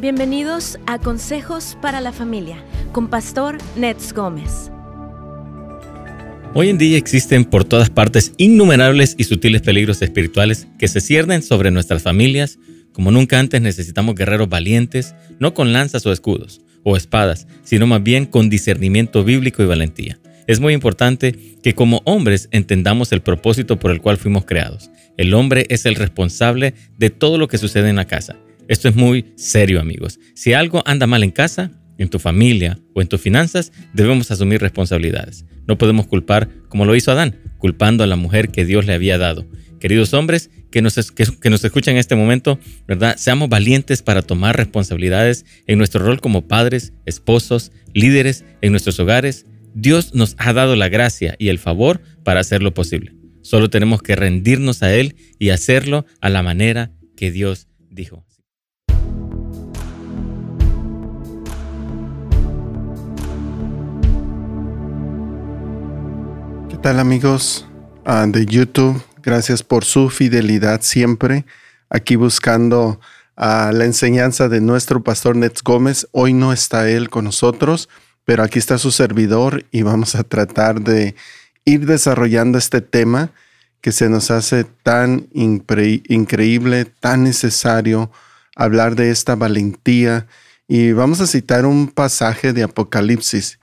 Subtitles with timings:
[0.00, 4.70] Bienvenidos a Consejos para la Familia con Pastor Nets Gómez.
[6.54, 11.42] Hoy en día existen por todas partes innumerables y sutiles peligros espirituales que se ciernen
[11.42, 12.60] sobre nuestras familias.
[12.92, 18.00] Como nunca antes necesitamos guerreros valientes, no con lanzas o escudos o espadas, sino más
[18.00, 20.20] bien con discernimiento bíblico y valentía.
[20.46, 24.92] Es muy importante que como hombres entendamos el propósito por el cual fuimos creados.
[25.16, 28.36] El hombre es el responsable de todo lo que sucede en la casa
[28.68, 30.20] esto es muy serio, amigos.
[30.34, 34.60] Si algo anda mal en casa, en tu familia o en tus finanzas, debemos asumir
[34.60, 35.44] responsabilidades.
[35.66, 39.18] No podemos culpar como lo hizo Adán, culpando a la mujer que Dios le había
[39.18, 39.46] dado.
[39.80, 43.16] Queridos hombres que nos, que, nos escuchan en este momento, ¿verdad?
[43.16, 49.46] Seamos valientes para tomar responsabilidades en nuestro rol como padres, esposos, líderes en nuestros hogares.
[49.74, 53.14] Dios nos ha dado la gracia y el favor para hacerlo posible.
[53.42, 58.27] Solo tenemos que rendirnos a Él y hacerlo a la manera que Dios dijo.
[66.78, 67.66] ¿Qué tal amigos
[68.04, 69.02] ah, de YouTube?
[69.20, 71.44] Gracias por su fidelidad siempre.
[71.90, 73.00] Aquí buscando
[73.34, 76.06] a la enseñanza de nuestro pastor Nets Gómez.
[76.12, 77.88] Hoy no está él con nosotros,
[78.24, 81.16] pero aquí está su servidor y vamos a tratar de
[81.64, 83.32] ir desarrollando este tema
[83.80, 88.12] que se nos hace tan increíble, tan necesario
[88.54, 90.28] hablar de esta valentía.
[90.68, 93.58] Y vamos a citar un pasaje de Apocalipsis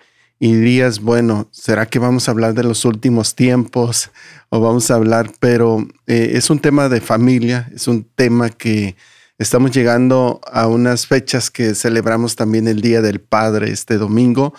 [0.45, 4.11] y dirías, bueno, ¿será que vamos a hablar de los últimos tiempos
[4.49, 5.31] o vamos a hablar?
[5.39, 8.95] Pero eh, es un tema de familia, es un tema que
[9.39, 14.53] estamos llegando a unas fechas que celebramos también el Día del Padre este domingo.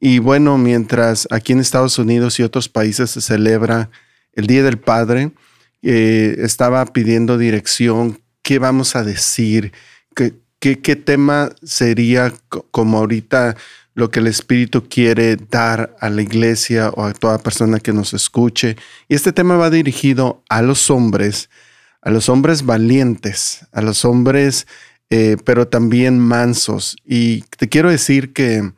[0.00, 3.88] Y bueno, mientras aquí en Estados Unidos y otros países se celebra
[4.32, 5.30] el Día del Padre,
[5.82, 9.72] eh, estaba pidiendo dirección, ¿qué vamos a decir?
[10.16, 12.34] ¿Qué, qué, qué tema sería
[12.72, 13.54] como ahorita?
[14.00, 18.14] Lo que el Espíritu quiere dar a la iglesia o a toda persona que nos
[18.14, 18.76] escuche.
[19.08, 21.50] Y este tema va dirigido a los hombres,
[22.00, 24.66] a los hombres valientes, a los hombres,
[25.10, 26.96] eh, pero también mansos.
[27.04, 28.72] Y te quiero decir que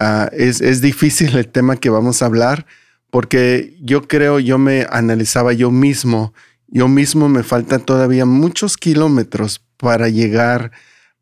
[0.00, 2.66] ah, es, es difícil el tema que vamos a hablar,
[3.10, 6.34] porque yo creo, yo me analizaba yo mismo,
[6.66, 10.72] yo mismo me faltan todavía muchos kilómetros para llegar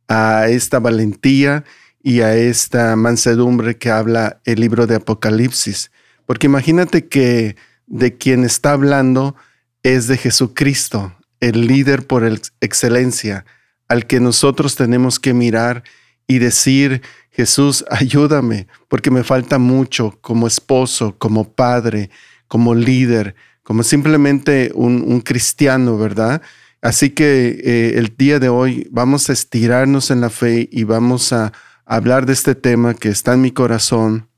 [0.08, 1.64] a esta valentía
[2.02, 5.90] y a esta mansedumbre que habla el libro de Apocalipsis.
[6.26, 9.36] Porque imagínate que de quien está hablando
[9.82, 12.24] es de Jesucristo, el líder por
[12.60, 13.44] excelencia,
[13.88, 15.82] al que nosotros tenemos que mirar
[16.26, 22.10] y decir, Jesús, ayúdame, porque me falta mucho como esposo, como padre,
[22.48, 26.42] como líder, como simplemente un, cristiano, ¿verdad?
[26.80, 31.32] Así que eh, el día de hoy vamos a estirarnos en la fe y vamos
[31.32, 31.52] a
[31.84, 34.28] hablar de este tema que está en mi corazón,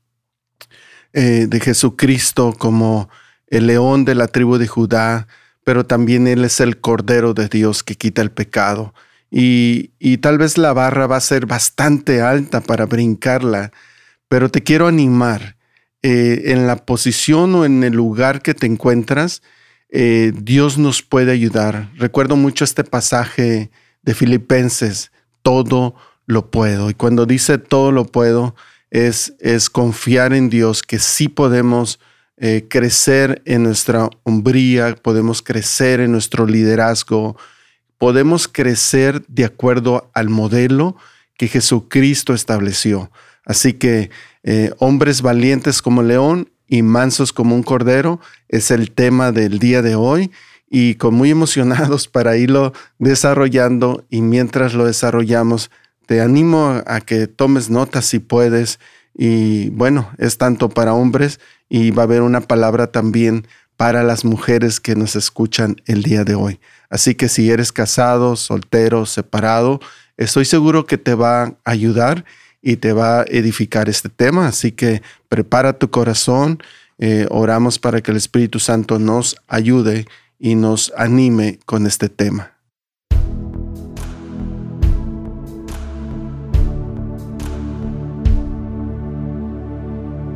[1.13, 3.09] eh, de Jesucristo como
[3.47, 5.27] el león de la tribu de Judá,
[5.63, 8.93] pero también Él es el Cordero de Dios que quita el pecado.
[9.31, 13.71] Y, tal vez la barra va a ser bastante alta para brincarla,
[14.27, 15.55] pero te quiero animar.
[16.01, 19.41] Eh, en la posición o en el lugar que te encuentras,
[19.89, 21.89] eh, Dios nos puede ayudar.
[21.95, 23.71] Recuerdo mucho este pasaje
[24.03, 25.11] de Filipenses,
[25.41, 26.89] todo lo puedo.
[26.89, 28.55] Y cuando dice todo lo puedo,
[28.91, 31.99] es, es confiar en Dios que sí podemos
[32.37, 37.37] eh, crecer en nuestra hombría, podemos crecer en nuestro liderazgo,
[37.97, 40.97] podemos crecer de acuerdo al modelo
[41.37, 43.11] que Jesucristo estableció.
[43.45, 44.09] Así que
[44.43, 48.19] eh, hombres valientes como león y mansos como un cordero
[48.49, 50.31] es el tema del día de hoy
[50.69, 55.71] y con muy emocionados para irlo desarrollando y mientras lo desarrollamos
[56.05, 58.79] te animo a que tomes notas si puedes.
[59.13, 61.39] Y bueno, es tanto para hombres
[61.69, 66.23] y va a haber una palabra también para las mujeres que nos escuchan el día
[66.23, 66.59] de hoy.
[66.89, 69.79] Así que si eres casado, soltero, separado,
[70.17, 72.25] estoy seguro que te va a ayudar
[72.61, 74.47] y te va a edificar este tema.
[74.47, 76.61] Así que prepara tu corazón.
[76.97, 80.05] Eh, oramos para que el Espíritu Santo nos ayude
[80.39, 82.54] y nos anime con este tema.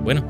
[0.09, 0.25] Bueno,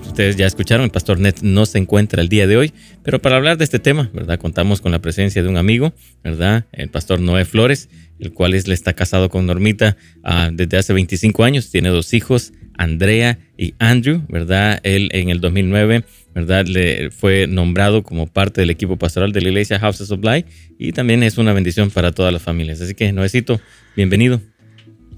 [0.00, 2.72] ustedes ya escucharon, el pastor Net no se encuentra el día de hoy,
[3.02, 4.38] pero para hablar de este tema, ¿verdad?
[4.38, 5.92] Contamos con la presencia de un amigo,
[6.24, 6.64] ¿verdad?
[6.72, 10.94] El pastor Noé Flores, el cual es, le está casado con Normita ah, desde hace
[10.94, 14.80] 25 años, tiene dos hijos, Andrea y Andrew, ¿verdad?
[14.84, 16.02] Él en el 2009,
[16.34, 16.64] ¿verdad?
[16.64, 20.46] Le fue nombrado como parte del equipo pastoral de la iglesia House of Supply
[20.78, 22.80] y también es una bendición para todas las familias.
[22.80, 23.60] Así que, Noécito,
[23.96, 24.40] bienvenido.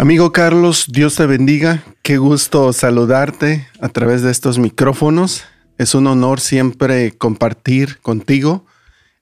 [0.02, 1.84] Amigo Carlos, Dios te bendiga.
[2.02, 5.44] Qué gusto saludarte a través de estos micrófonos.
[5.78, 8.66] Es un honor siempre compartir contigo.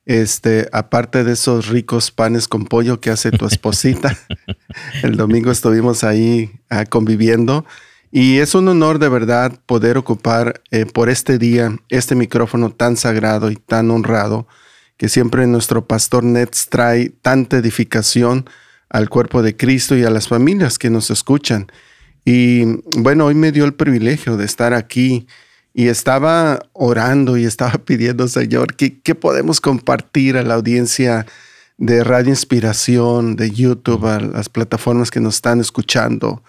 [0.07, 4.17] Este, aparte de esos ricos panes con pollo que hace tu esposita.
[5.03, 7.67] El domingo estuvimos ahí ah, conviviendo.
[8.11, 12.97] Y es un honor de verdad poder ocupar eh, por este día este micrófono tan
[12.97, 14.49] sagrado y tan honrado
[14.97, 18.47] que siempre nuestro pastor Nets trae tanta edificación
[18.91, 21.69] al cuerpo de Cristo y a las familias que nos escuchan.
[22.25, 22.65] Y
[22.99, 25.27] bueno, hoy me dio el privilegio de estar aquí
[25.73, 31.27] y estaba orando y estaba pidiendo, Señor, ¿qué, qué podemos compartir a la audiencia
[31.79, 36.43] de Radio Inspiración, de YouTube, a las plataformas que nos están escuchando?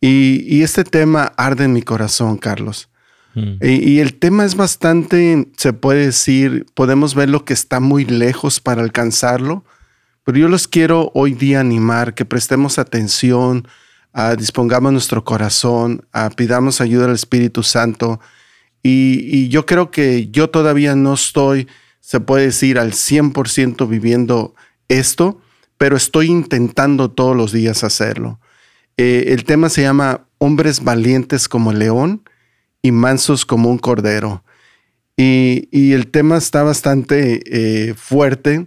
[0.00, 2.88] Y, este tema arde en mi corazón, Carlos.
[3.34, 3.54] Mm.
[3.60, 8.04] Y, y, el tema es bastante, se puede decir, podemos ver lo que está muy
[8.04, 9.64] lejos para alcanzarlo,
[10.28, 13.66] pero yo los quiero hoy día animar, que prestemos atención,
[14.12, 18.20] a dispongamos nuestro corazón, a pidamos ayuda al Espíritu Santo.
[18.82, 21.66] Y, yo creo que yo todavía no estoy,
[22.00, 24.54] se puede decir, al 100% viviendo
[24.88, 25.40] esto,
[25.78, 28.38] pero estoy intentando todos los días hacerlo.
[28.98, 32.22] Eh, el tema se llama Hombres valientes como león
[32.82, 34.44] y mansos como un cordero.
[35.16, 38.66] Y, el tema está bastante eh, fuerte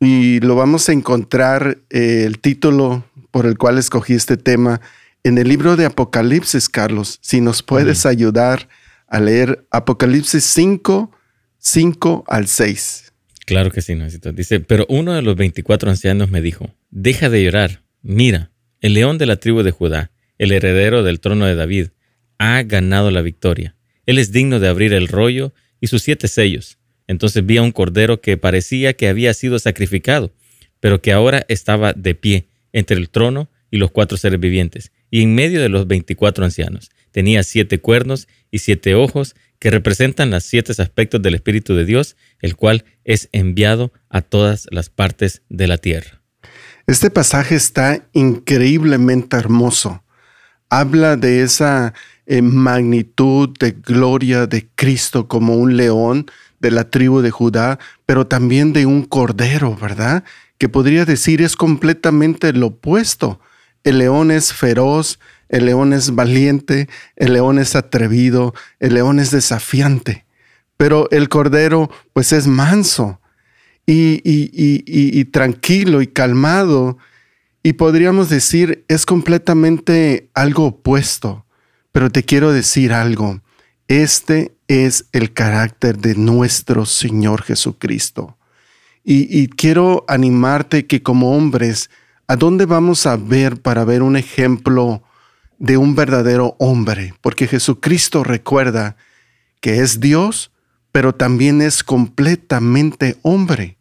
[0.00, 4.80] y lo vamos a encontrar, eh, el título por el cual escogí este tema,
[5.24, 7.18] en el libro de Apocalipsis, Carlos.
[7.22, 8.68] Si nos puedes ayudar
[9.08, 11.10] a leer Apocalipsis 5,
[11.58, 13.12] 5 al 6.
[13.46, 14.32] Claro que sí, necesito.
[14.32, 18.50] Dice, pero uno de los 24 ancianos me dijo, deja de llorar, mira,
[18.80, 21.88] el león de la tribu de Judá, el heredero del trono de David,
[22.38, 23.76] ha ganado la victoria.
[24.06, 26.78] Él es digno de abrir el rollo y sus siete sellos.
[27.06, 30.32] Entonces vi a un cordero que parecía que había sido sacrificado,
[30.80, 35.22] pero que ahora estaba de pie entre el trono y los cuatro seres vivientes, y
[35.22, 36.90] en medio de los veinticuatro ancianos.
[37.10, 42.16] Tenía siete cuernos y siete ojos que representan los siete aspectos del Espíritu de Dios,
[42.40, 46.20] el cual es enviado a todas las partes de la tierra.
[46.86, 50.04] Este pasaje está increíblemente hermoso.
[50.68, 51.94] Habla de esa
[52.26, 56.26] eh, magnitud de gloria de Cristo como un león
[56.64, 60.24] de la tribu de Judá, pero también de un cordero, ¿verdad?
[60.56, 63.38] Que podría decir es completamente lo opuesto.
[63.82, 65.18] El león es feroz,
[65.50, 70.24] el león es valiente, el león es atrevido, el león es desafiante,
[70.78, 73.20] pero el cordero pues es manso
[73.84, 76.96] y, y tranquilo y calmado
[77.62, 81.44] y podríamos decir es completamente algo opuesto.
[81.92, 83.42] Pero te quiero decir algo,
[83.88, 88.36] este es el carácter de nuestro Señor Jesucristo.
[89.06, 91.90] Y, quiero animarte que como hombres,
[92.26, 95.02] ¿a dónde vamos a ver para ver un ejemplo
[95.58, 97.12] de un verdadero hombre?
[97.20, 98.96] Porque Jesucristo recuerda
[99.60, 100.52] que es Dios,
[100.90, 103.76] pero también es completamente hombre.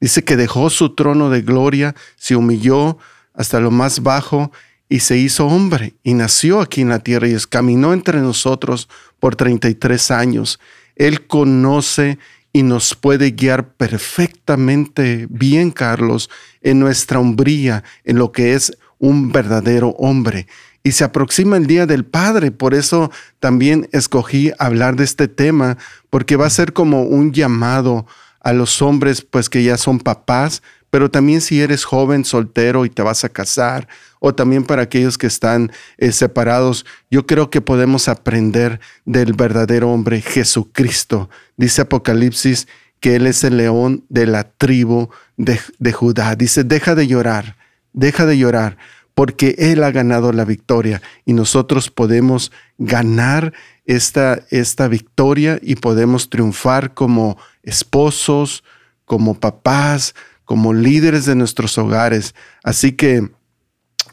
[0.00, 2.98] Dice que dejó su trono de gloria, se humilló
[3.32, 4.50] hasta lo más bajo
[4.88, 8.88] y se hizo hombre y nació aquí en la tierra y caminó entre nosotros
[9.18, 10.60] por 33 años.
[10.96, 12.18] Él conoce
[12.52, 16.30] y nos puede guiar perfectamente bien, Carlos,
[16.62, 20.46] en nuestra hombría, en lo que es un verdadero hombre.
[20.84, 23.10] Y se aproxima el Día del Padre, por eso
[23.40, 25.78] también escogí hablar de este tema,
[26.10, 28.06] porque va a ser como un llamado
[28.40, 32.90] a los hombres, pues que ya son papás, pero también si eres joven, soltero y
[32.90, 33.88] te vas a casar,
[34.26, 39.90] o también para aquellos que están eh, separados, yo creo que podemos aprender del verdadero
[39.92, 41.28] hombre Jesucristo.
[41.58, 42.66] Dice Apocalipsis
[43.00, 46.36] que Él es el león de la tribu de, de Judá.
[46.36, 47.58] Dice, deja de llorar,
[47.92, 48.78] deja de llorar,
[49.14, 53.52] porque Él ha ganado la victoria y nosotros podemos ganar
[53.84, 58.64] esta, esta victoria y podemos triunfar como esposos,
[59.04, 60.14] como papás,
[60.46, 62.34] como líderes de nuestros hogares.
[62.62, 63.28] Así que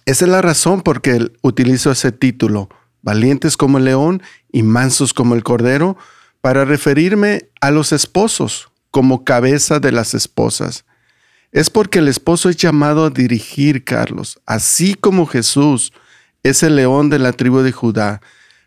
[0.06, 2.70] esa es la razón por que utilizo ese título,
[3.02, 5.98] valientes como el león y mansos como el cordero,
[6.42, 10.86] para referirme a los esposos como cabeza de las esposas.
[11.52, 15.94] Es porque el esposo es llamado a dirigir, Carlos, así como Jesús
[16.44, 18.22] es el león de la tribu de Judá,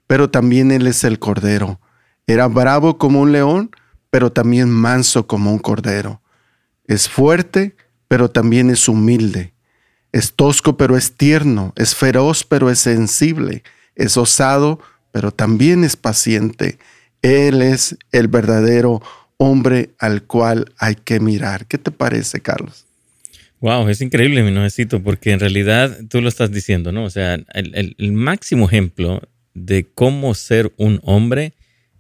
[0.07, 1.81] pero también él es el cordero.
[2.27, 3.71] Era bravo como un león,
[4.11, 6.23] pero también manso como un cordero.
[6.87, 7.77] Es fuerte,
[8.07, 9.54] pero también es humilde.
[10.15, 11.73] Es tosco, pero es tierno.
[11.75, 13.65] Es feroz, pero es sensible.
[13.97, 14.79] Es osado,
[15.11, 16.79] pero también es paciente.
[17.21, 19.03] Él es el verdadero
[19.39, 21.67] hombre al cual hay que mirar.
[21.67, 22.87] ¿Qué te parece, Carlos?
[23.59, 27.03] Wow, es increíble, mi necesito, porque en realidad tú lo estás diciendo, ¿no?
[27.03, 29.21] O sea, el, el, máximo ejemplo
[29.53, 31.55] de cómo ser un hombre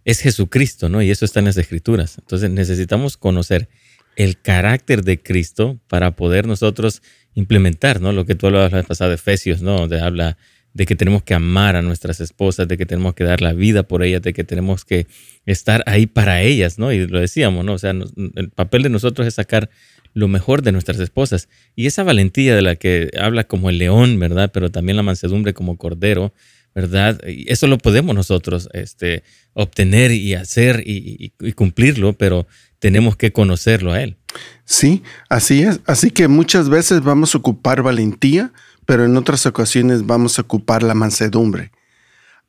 [0.04, 1.02] es Jesucristo, ¿no?
[1.02, 2.18] Y eso está en las Escrituras.
[2.18, 3.68] Entonces necesitamos conocer
[4.16, 7.02] el carácter de Cristo para poder nosotros
[7.34, 8.12] implementar, ¿no?
[8.12, 9.76] Lo que tú hablabas la vez pasada de Efesios, ¿no?
[9.76, 10.36] Donde habla
[10.72, 13.84] de que tenemos que amar a nuestras esposas, de que tenemos que dar la vida
[13.84, 15.06] por ellas, de que tenemos que
[15.46, 16.92] estar ahí para ellas, ¿no?
[16.92, 17.74] Y lo decíamos, ¿no?
[17.74, 19.70] O sea, el papel de nosotros es sacar
[20.14, 21.48] lo mejor de nuestras esposas.
[21.76, 24.50] Y esa valentía de la que habla como el león, ¿verdad?
[24.52, 26.34] Pero también la mansedumbre como cordero,
[26.74, 27.20] ¿verdad?
[27.26, 32.48] Y eso lo podemos nosotros este, obtener y hacer y, y cumplirlo, pero
[32.84, 34.18] tenemos que conocerlo a Él.
[34.66, 35.80] Sí, así es.
[35.86, 38.52] Así que muchas veces vamos a ocupar valentía,
[38.84, 41.72] pero en otras ocasiones vamos a ocupar la mansedumbre.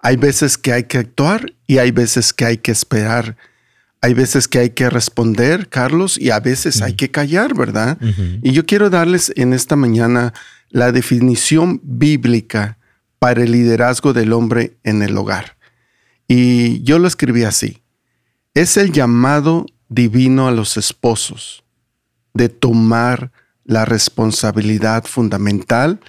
[0.02, 3.38] Hay veces que hay que actuar y hay veces que hay que esperar.
[4.02, 7.98] Hay veces que hay que responder, Carlos, y a veces hay que callar, ¿verdad?
[8.42, 10.34] Y yo quiero darles en esta mañana
[10.70, 12.78] la definición bíblica
[13.20, 15.56] para el liderazgo del hombre en el hogar.
[16.28, 17.84] Y yo lo escribí así.
[18.54, 19.66] Es el llamado
[19.96, 21.64] divino a los esposos
[22.34, 23.32] de tomar
[23.64, 26.00] la responsabilidad fundamental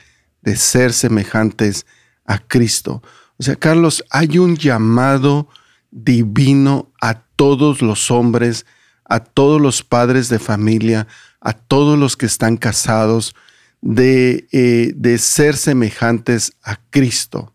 [0.43, 1.87] de ser semejantes
[2.25, 3.02] a Cristo.
[3.38, 5.49] O sea, Carlos, hay un llamado
[5.90, 8.66] divino a todos los hombres,
[9.05, 11.07] a todos los padres de familia,
[11.40, 13.35] a todos los que están casados,
[13.81, 17.52] de, eh, de ser semejantes a Cristo.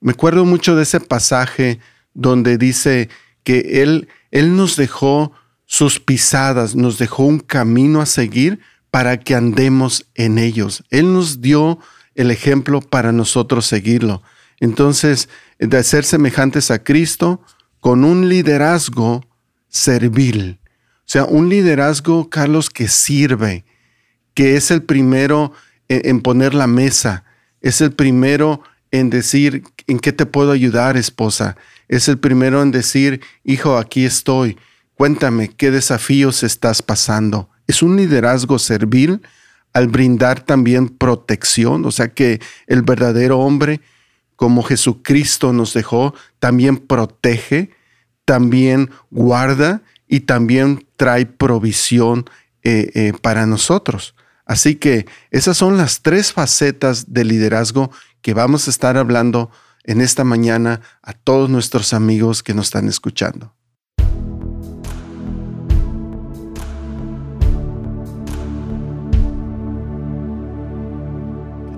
[0.00, 1.78] Me acuerdo mucho de ese pasaje
[2.14, 3.10] donde dice
[3.44, 5.32] que Él, él nos dejó
[5.64, 10.84] sus pisadas, nos dejó un camino a seguir para que andemos en ellos.
[10.90, 11.78] Él nos dio
[12.14, 14.22] el ejemplo para nosotros seguirlo.
[14.60, 15.28] Entonces,
[15.58, 17.42] de ser semejantes a Cristo
[17.80, 19.24] con un liderazgo
[19.68, 20.60] servil.
[21.00, 23.64] O sea, un liderazgo, Carlos, que sirve,
[24.34, 25.52] que es el primero
[25.88, 27.24] en, poner la mesa,
[27.60, 28.62] es el primero
[28.98, 31.56] en decir, ¿en qué te puedo ayudar, esposa?
[31.88, 34.56] Es el primero en decir, hijo, aquí estoy.
[34.94, 37.50] Cuéntame qué desafíos estás pasando.
[37.66, 39.20] Es un liderazgo servil
[39.72, 43.82] al brindar también protección, o sea que el verdadero hombre,
[44.34, 47.70] como Jesucristo nos dejó, también protege,
[48.24, 52.24] también guarda y también trae provisión
[52.62, 54.14] eh, eh, para nosotros.
[54.46, 57.90] Así que esas son las tres facetas de liderazgo
[58.26, 59.52] que vamos a estar hablando
[59.84, 63.54] en esta mañana a todos nuestros amigos que nos están escuchando.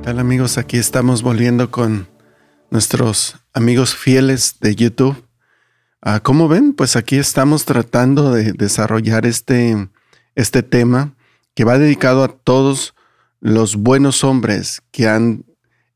[0.07, 0.57] Hola amigos?
[0.57, 2.09] Aquí estamos volviendo con
[2.71, 5.23] nuestros amigos fieles de YouTube.
[6.00, 9.90] Ah, como ven, pues aquí estamos tratando de desarrollar este,
[10.35, 11.14] este tema
[11.55, 12.95] que va dedicado a todos
[13.38, 15.45] los buenos hombres que han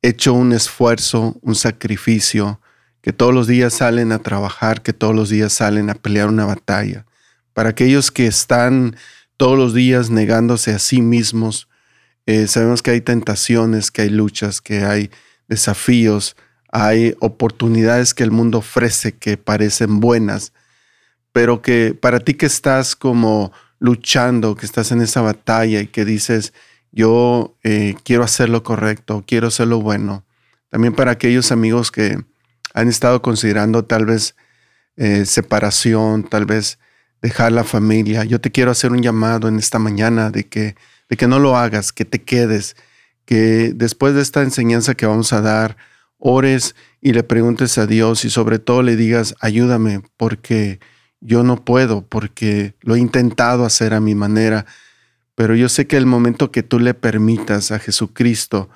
[0.02, 2.60] hecho un esfuerzo, un sacrificio,
[3.00, 6.44] que todos los días salen a trabajar, que todos los días salen a pelear una
[6.44, 7.06] batalla.
[7.52, 8.96] Para aquellos que están
[9.36, 11.68] todos los días negándose a sí mismos,
[12.26, 15.10] eh, sabemos que hay tentaciones, que hay luchas, que hay
[15.48, 16.36] desafíos,
[16.70, 20.52] hay oportunidades que el mundo ofrece que parecen buenas,
[21.32, 26.04] pero que para ti que estás como luchando, que estás en esa batalla y que
[26.04, 26.52] dices,
[26.92, 30.24] yo eh, quiero hacer lo correcto, quiero hacer lo bueno.
[30.68, 32.16] También para aquellos amigos que
[32.74, 34.36] han estado considerando tal vez
[34.96, 36.78] eh, separación, tal vez
[37.20, 38.24] dejar la familia.
[38.24, 40.76] Yo te quiero hacer un llamado en esta mañana de que
[41.12, 42.74] de que no lo hagas, que te quedes,
[43.26, 45.76] que después de esta enseñanza que vamos a dar,
[46.16, 50.80] ores y le preguntes a Dios y sobre todo le digas, ayúdame porque
[51.20, 54.64] yo no puedo, porque lo he intentado hacer a mi manera,
[55.34, 58.68] pero yo sé que el momento que tú le permitas a Jesucristo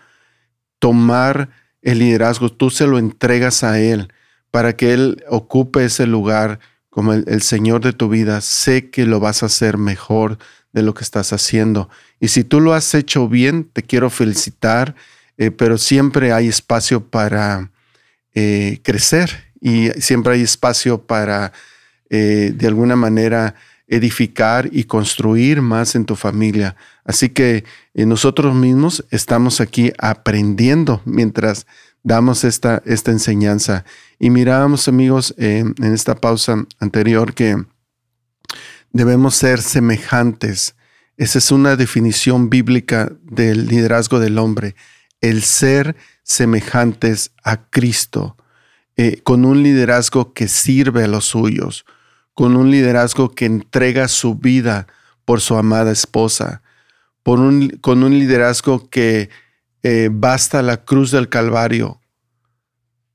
[0.79, 1.51] tomar
[1.83, 4.13] el liderazgo, tú se lo entregas a Él
[4.51, 6.59] para que Él ocupe ese lugar
[6.91, 10.39] como el, Señor de tu vida, sé que lo vas a hacer mejor
[10.73, 11.91] de lo que estás haciendo.
[12.21, 14.95] Y si tú lo has hecho bien, te quiero felicitar,
[15.37, 17.71] eh, pero siempre hay espacio para
[18.35, 21.53] eh, crecer y siempre hay espacio para,
[22.09, 23.57] eh, de alguna manera,
[23.89, 26.77] edificar y construir más en tu familia.
[27.05, 27.65] Así que
[27.95, 31.67] nosotros mismos estamos aquí aprendiendo mientras
[32.03, 33.85] damos esta, esta enseñanza.
[34.19, 37.57] Y mirábamos, amigos, en esta pausa anterior que
[38.93, 40.75] debemos ser semejantes.
[41.17, 44.75] Esa es una definición bíblica del liderazgo del hombre,
[45.21, 48.37] el ser semejantes a Cristo,
[48.97, 51.85] eh, con un liderazgo que sirve a los suyos,
[52.37, 54.87] con un liderazgo que entrega su vida
[55.25, 56.63] por su amada esposa,
[57.23, 59.31] por un, con un liderazgo que
[59.83, 61.99] eh, basta la cruz del Calvario.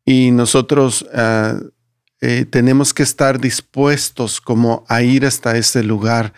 [0.06, 1.60] Y nosotros ah,
[2.20, 6.34] eh, tenemos que estar dispuestos como a ir hasta ese lugar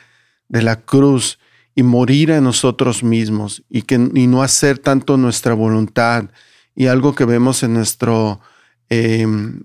[0.50, 1.40] de la cruz
[1.76, 6.26] y morir a nosotros mismos y, que, y no hacer tanto nuestra voluntad.
[6.76, 8.42] Y algo que vemos en nuestro,
[8.90, 9.62] em,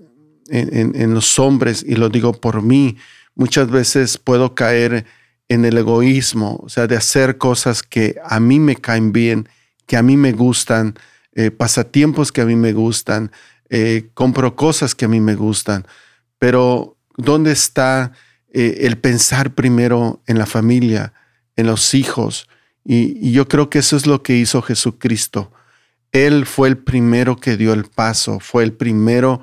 [0.50, 2.96] en, los hombres, y lo digo por mí,
[3.34, 5.04] muchas veces puedo caer
[5.48, 9.48] en el egoísmo, o sea, de hacer cosas que a mí me caen bien,
[9.86, 10.94] que a mí me gustan,
[11.34, 13.30] eh, pasatiempos que a mí me gustan,
[13.70, 15.86] eh, compro cosas que a mí me gustan,
[16.38, 18.12] pero ¿dónde está
[18.52, 21.12] eh, el pensar primero en la familia,
[21.56, 22.48] en los hijos?
[22.90, 25.52] y yo creo que eso es lo que hizo Jesucristo.
[26.12, 29.42] Él fue el primero que dio el paso, fue el primero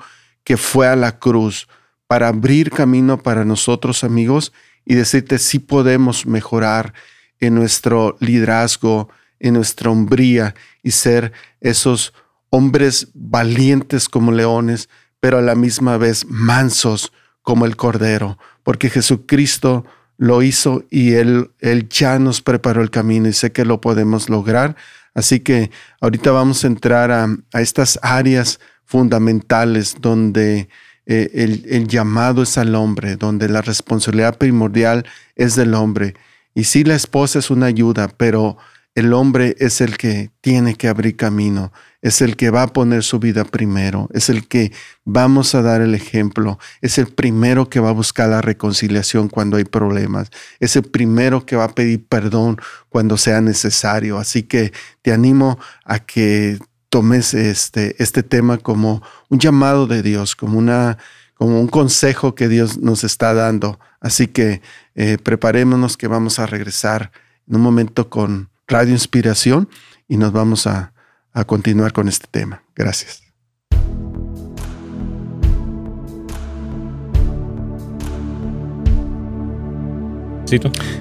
[0.56, 1.68] fue a la cruz
[2.08, 4.54] para abrir camino para nosotros amigos
[4.86, 6.94] y decirte si podemos mejorar
[7.40, 9.10] en nuestro liderazgo,
[9.40, 12.14] en nuestra hombría y ser esos
[12.50, 14.88] hombres valientes como leones,
[15.20, 17.12] pero a la misma vez mansos
[17.42, 19.86] como el cordero, porque Jesucristo
[20.18, 24.30] lo hizo y él, él ya nos preparó el camino y sé que lo podemos
[24.30, 24.76] lograr.
[25.14, 25.72] Así que
[26.02, 30.70] ahorita vamos a entrar a, a estas áreas fundamentales donde
[31.06, 36.16] eh, el, llamado es al hombre, donde la responsabilidad primordial es del hombre.
[36.54, 38.58] Y sí, la esposa es una ayuda, pero
[38.96, 43.04] el hombre es el que tiene que abrir camino, es el que va a poner
[43.04, 44.72] su vida primero, es el que
[45.04, 49.58] vamos a dar el ejemplo, es el primero que va a buscar la reconciliación cuando
[49.58, 50.30] hay problemas,
[50.62, 54.18] es el primero que va a pedir perdón cuando sea necesario.
[54.18, 56.58] Así que te animo a que
[56.96, 60.98] tomes este, este tema como un llamado de Dios, como, una,
[61.34, 63.82] como un consejo que Dios nos está dando.
[64.00, 64.62] Así que
[64.96, 67.12] eh, preparémonos que vamos a regresar
[67.50, 69.68] en un momento con Radio Inspiración
[70.08, 70.94] y nos vamos a,
[71.34, 72.64] a continuar con este tema.
[72.78, 73.24] Gracias.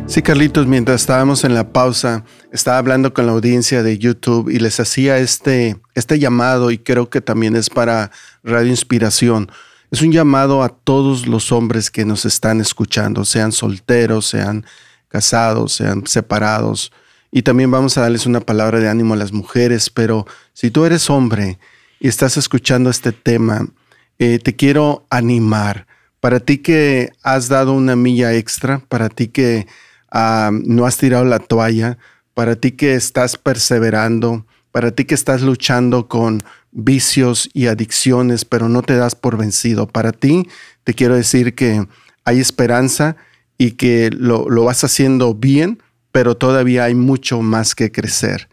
[0.07, 4.61] Sí, Carlitos, mientras estábamos en la pausa, estaba hablando con la audiencia de YouTube y
[4.61, 8.13] les hacía este, este llamado y creo que también es para
[8.45, 9.51] Radio Inspiración.
[9.91, 14.65] Es un llamado a todos los hombres que nos están escuchando, sean solteros, sean
[15.09, 16.93] casados, sean separados.
[17.33, 20.85] Y también vamos a darles una palabra de ánimo a las mujeres, pero si tú
[20.85, 21.59] eres hombre
[21.99, 23.67] y estás escuchando este tema,
[24.21, 25.89] eh, te quiero animar
[26.21, 29.67] para ti que has dado una milla extra, para ti que
[30.13, 31.99] ah, no has tirado la toalla,
[32.35, 38.69] para ti que estás perseverando, para ti que estás luchando con vicios y adicciones, pero
[38.69, 39.87] no te das por vencido.
[39.87, 40.49] Para ti
[40.83, 41.87] te quiero decir que
[42.25, 43.17] hay esperanza
[43.57, 48.49] y que lo, lo vas haciendo bien, pero todavía hay mucho más que crecer.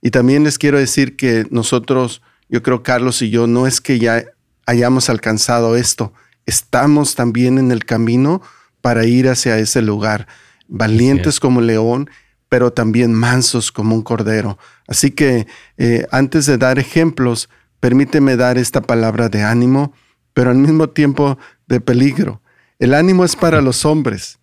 [0.00, 3.98] Y también les quiero decir que nosotros, yo creo Carlos y yo, no es que
[3.98, 4.24] ya
[4.66, 6.12] hayamos alcanzado esto,
[6.46, 8.40] estamos también en el camino
[8.80, 10.26] para ir hacia ese lugar,
[10.68, 12.08] valientes como león,
[12.48, 14.58] pero también mansos como un cordero.
[14.86, 15.46] Así que
[15.78, 17.48] eh, antes de dar ejemplos,
[17.80, 19.92] permíteme dar esta palabra de ánimo,
[20.32, 22.40] pero al mismo tiempo de peligro.
[22.78, 24.38] El ánimo es para los hombres.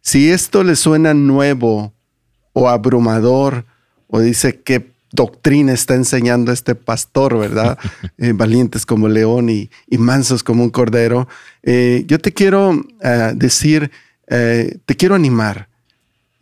[0.00, 1.94] Si esto le suena nuevo
[2.52, 3.64] o abrumador,
[4.08, 7.78] o dice que doctrina está enseñando este pastor, ¿verdad?
[8.18, 11.28] Eh, valientes como león y, mansos como un cordero.
[11.62, 12.82] Eh, yo te quiero
[13.34, 13.90] decir,
[14.26, 15.68] te quiero animar.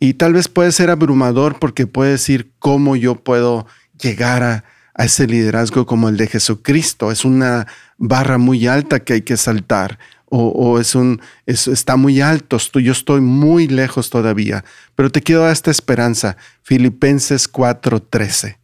[0.05, 3.65] Y tal vez puede ser abrumador porque puede decir cómo yo puedo
[3.99, 4.63] llegar a,
[4.97, 7.11] ese liderazgo como el de Jesucristo.
[7.11, 7.65] Es una
[7.97, 9.97] barra muy alta que hay que saltar.
[10.27, 14.63] O, es un, está muy alto, yo estoy muy lejos todavía,
[14.93, 16.37] pero te quiero dar esta esperanza.
[16.61, 18.57] Filipenses 4:13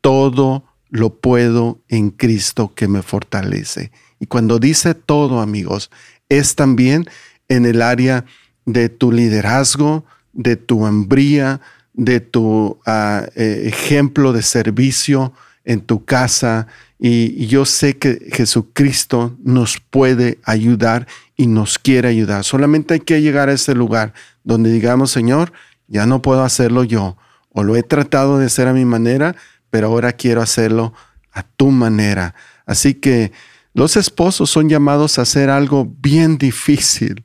[0.00, 3.92] todo lo puedo en Cristo que me fortalece.
[4.18, 5.90] Y cuando dice todo, amigos,
[6.28, 7.08] es también
[7.48, 8.24] en el área
[8.64, 11.60] de tu liderazgo, de tu hambría,
[11.92, 15.32] de tu ah, eh, ejemplo de servicio
[15.64, 16.66] en tu casa.
[16.98, 22.44] Y, y yo sé que Jesucristo nos puede ayudar y nos quiere ayudar.
[22.44, 24.12] Solamente hay que llegar a ese lugar
[24.44, 25.52] donde digamos, Señor,
[25.88, 27.16] ya no puedo hacerlo yo,
[27.50, 29.34] o lo he tratado de hacer a mi manera,
[29.70, 30.94] pero ahora quiero hacerlo
[31.32, 32.34] a tu manera.
[32.64, 33.32] Así que
[33.74, 37.24] los esposos son llamados a hacer algo bien difícil.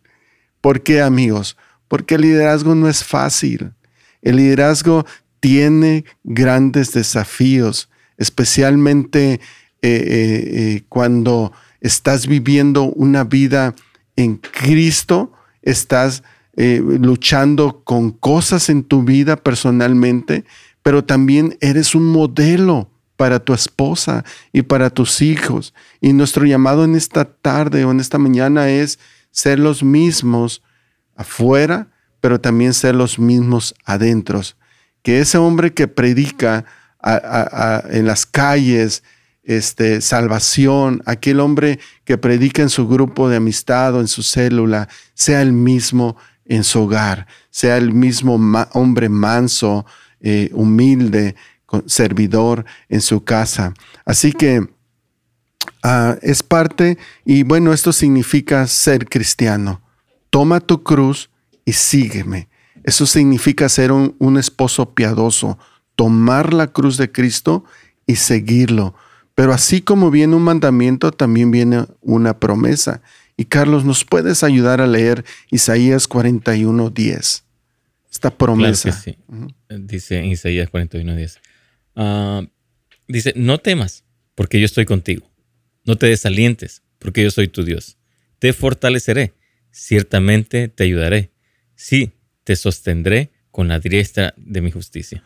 [0.61, 1.57] ¿Por qué, amigos?
[1.87, 3.73] Porque el liderazgo no es fácil.
[4.21, 5.05] El liderazgo
[5.39, 9.39] tiene grandes desafíos, especialmente eh,
[9.81, 13.75] eh, eh, cuando estás viviendo una vida
[14.15, 16.23] en Cristo, estás
[16.57, 20.45] luchando con cosas en tu vida personalmente,
[20.81, 25.73] pero también eres un modelo para tu esposa y para tus hijos.
[26.01, 28.99] Y nuestro llamado en esta tarde o en esta mañana es
[29.31, 30.63] ser los mismos
[31.15, 31.87] afuera,
[32.21, 34.41] pero también ser los mismos adentro.
[35.01, 36.65] Que ese hombre que predica
[37.89, 39.03] en las calles,
[39.43, 44.89] este, salvación, aquel hombre que predica en su grupo de amistad o en su célula,
[45.13, 48.35] sea el mismo en su hogar, sea el mismo
[48.73, 49.85] hombre manso,
[50.19, 51.35] eh, humilde,
[51.87, 53.73] servidor en su casa.
[54.05, 54.67] Así que
[55.83, 59.81] ah, es parte, y bueno, esto significa ser cristiano.
[60.35, 61.29] Toma tu cruz
[61.63, 62.49] y sígueme.
[62.83, 65.57] Eso significa ser un, un esposo piadoso,
[65.95, 67.63] tomar la cruz de Cristo
[68.05, 68.95] y seguirlo.
[69.33, 73.01] Pero así como viene un mandamiento, también viene una promesa.
[73.37, 77.45] Y Carlos, ¿nos puedes ayudar a leer Isaías 41, 10?
[78.11, 78.91] Esta promesa.
[78.91, 79.17] sí.
[79.69, 81.39] Dice Isaías 41, 10.
[81.95, 82.41] Ah,
[83.07, 84.03] dice, no temas,
[84.35, 85.31] porque yo estoy contigo.
[85.85, 87.95] No te desalientes, porque yo soy tu Dios.
[88.39, 89.33] Te fortaleceré,
[89.75, 91.31] ciertamente te ayudaré.
[91.75, 92.13] Sí,
[92.45, 95.21] te sostendré con la diestra de mi justicia.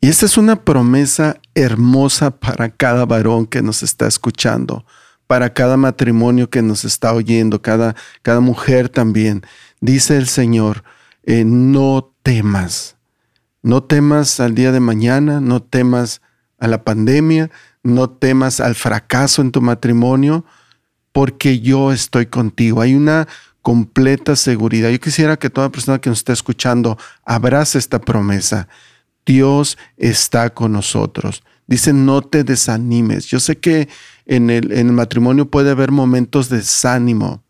[0.00, 4.84] Y esta es una promesa hermosa para cada varón que nos está escuchando,
[5.26, 9.42] para cada matrimonio que nos está oyendo, cada, cada mujer también.
[9.80, 10.84] Dice el Señor,
[11.22, 12.96] eh, no temas,
[13.62, 16.20] no temas al día de mañana, no temas
[16.58, 17.50] a la pandemia,
[17.82, 20.44] no temas al fracaso en tu matrimonio,
[21.12, 22.82] porque yo estoy contigo.
[22.82, 23.28] Hay una
[23.64, 24.90] completa seguridad.
[24.90, 28.68] Yo quisiera que toda persona que nos esté escuchando abrace esta promesa.
[29.24, 31.42] Dios está con nosotros.
[31.66, 33.24] Dice, no te desanimes.
[33.24, 33.88] Yo sé que
[34.26, 37.42] en el, en el matrimonio puede haber momentos de desánimo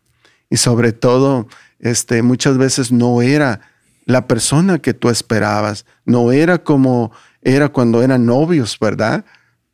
[0.49, 1.49] y sobre todo,
[1.79, 3.59] este, muchas veces no era
[4.05, 5.85] la persona que tú esperabas.
[6.05, 9.25] No era como era cuando eran novios, ¿verdad?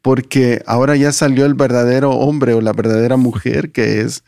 [0.01, 4.23] Porque ahora ya salió el verdadero hombre o la verdadera mujer que es,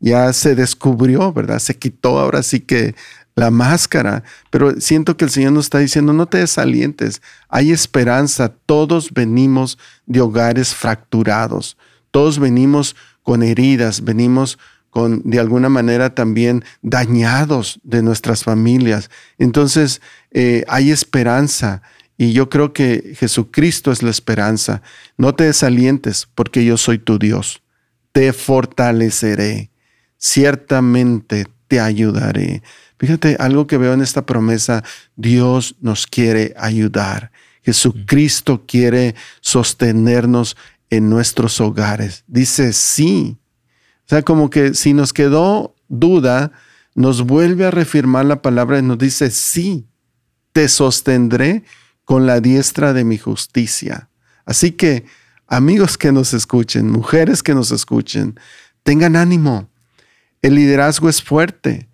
[0.00, 1.58] ya se descubrió, ¿verdad?
[1.58, 2.94] Se quitó ahora sí que
[3.34, 8.52] la máscara, pero siento que el Señor nos está diciendo, no te desalientes, hay esperanza,
[8.66, 11.76] todos venimos de hogares fracturados,
[12.10, 14.58] todos venimos con heridas, venimos
[14.90, 19.10] con de alguna manera también dañados de nuestras familias.
[19.38, 21.82] Entonces eh, hay esperanza
[22.16, 24.82] y yo creo que Jesucristo es la esperanza.
[25.16, 27.62] No te desalientes porque yo soy tu Dios.
[28.10, 29.70] Te fortaleceré.
[30.18, 32.62] Ciertamente te ayudaré.
[32.98, 34.84] Fíjate algo que veo en esta promesa.
[35.16, 37.30] Dios nos quiere ayudar.
[37.62, 40.56] Jesucristo quiere sostenernos
[40.90, 42.24] en nuestros hogares.
[42.26, 43.38] Dice sí.
[44.06, 46.52] O sea, como que si nos quedó duda,
[46.94, 49.86] nos vuelve a reafirmar la palabra y nos dice, sí,
[50.52, 51.62] te sostendré
[52.04, 54.08] con la diestra de mi justicia.
[54.46, 55.04] Así que,
[55.46, 58.40] amigos que nos escuchen, mujeres que nos escuchen,
[58.82, 59.68] tengan ánimo.
[60.42, 61.88] El liderazgo es fuerte,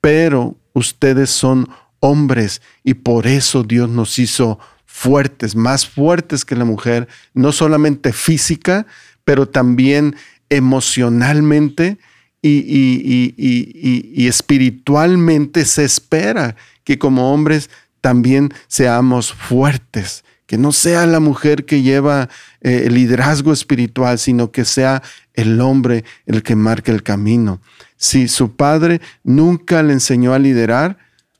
[0.00, 1.68] pero ustedes son
[2.00, 8.12] hombres y por eso Dios nos hizo fuertes, más fuertes que la mujer, no solamente
[8.12, 8.86] física,
[9.24, 10.16] pero también
[10.48, 11.98] emocionalmente
[12.40, 21.64] y, espiritualmente se espera que como hombres también seamos fuertes, que no sea la mujer
[21.64, 22.28] que lleva
[22.60, 25.02] eh, el liderazgo espiritual, sino que sea
[25.34, 27.60] el hombre el que marque el camino.
[27.98, 30.96] Si su padre nunca le enseñó a liderar,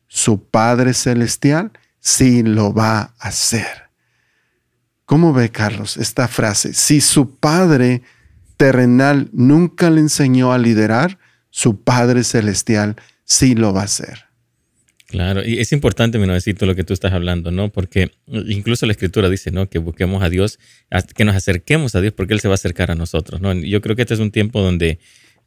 [0.08, 3.88] su Padre Celestial sí lo va a hacer.
[5.04, 6.74] ¿Cómo ve Carlos esta frase?
[6.74, 8.02] Si su Padre
[8.56, 11.18] terrenal nunca le enseñó a liderar,
[11.50, 14.24] su Padre Celestial sí lo va a hacer.
[15.06, 17.70] Claro, y es importante, mi novecito, lo que tú estás hablando, ¿no?
[17.70, 19.70] Porque incluso la Escritura dice, ¿no?
[19.70, 20.58] Que busquemos a Dios,
[21.14, 23.54] que nos acerquemos a Dios porque Él se va a acercar a nosotros, ¿no?
[23.54, 24.98] Yo creo que este es un tiempo donde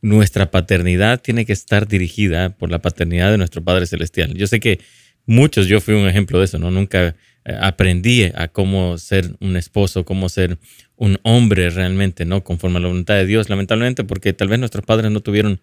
[0.02, 4.34] nuestra paternidad tiene que estar dirigida por la paternidad de nuestro Padre Celestial.
[4.34, 4.80] Yo sé que
[5.26, 6.72] muchos, yo fui un ejemplo de eso, ¿no?
[6.72, 10.58] Nunca eh, aprendí a cómo ser un esposo, cómo ser
[10.96, 12.44] un hombre realmente, ¿no?
[12.44, 15.60] Conforme a la voluntad de Dios, lamentablemente, porque tal vez nuestros padres no tuvieron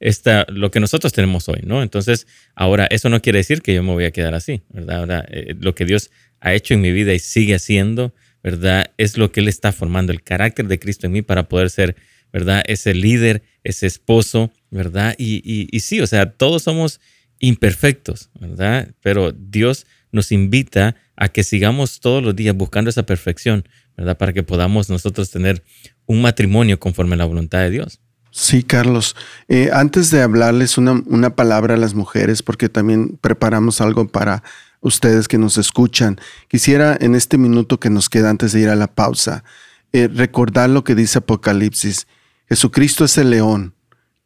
[0.00, 1.82] esta, lo que nosotros tenemos hoy, ¿no?
[1.82, 4.98] Entonces, ahora, eso no quiere decir que yo me voy a quedar así, ¿verdad?
[4.98, 8.90] Ahora, eh, lo que Dios ha hecho en mi vida y sigue haciendo, ¿verdad?
[8.96, 11.94] Es lo que Él está formando, el carácter de Cristo en mí para poder ser,
[12.32, 12.62] ¿verdad?
[12.66, 15.14] Ese líder, ese esposo, ¿verdad?
[15.18, 17.00] Y, y, y sí, o sea, todos somos
[17.38, 18.94] imperfectos, ¿verdad?
[19.02, 23.64] Pero Dios nos invita a que sigamos todos los días buscando esa perfección,
[23.96, 24.16] ¿verdad?
[24.16, 25.62] Para que podamos nosotros tener
[26.06, 28.00] un matrimonio conforme a la voluntad de Dios.
[28.30, 29.16] Sí, Carlos.
[29.48, 34.44] Eh, antes de hablarles una, una, palabra a las mujeres, porque también preparamos algo para
[34.80, 36.18] ustedes que nos escuchan.
[36.48, 39.44] Quisiera en este minuto que nos queda antes de ir a la pausa,
[39.92, 42.06] eh, recordar lo que dice Apocalipsis.
[42.50, 43.76] Jesucristo es el león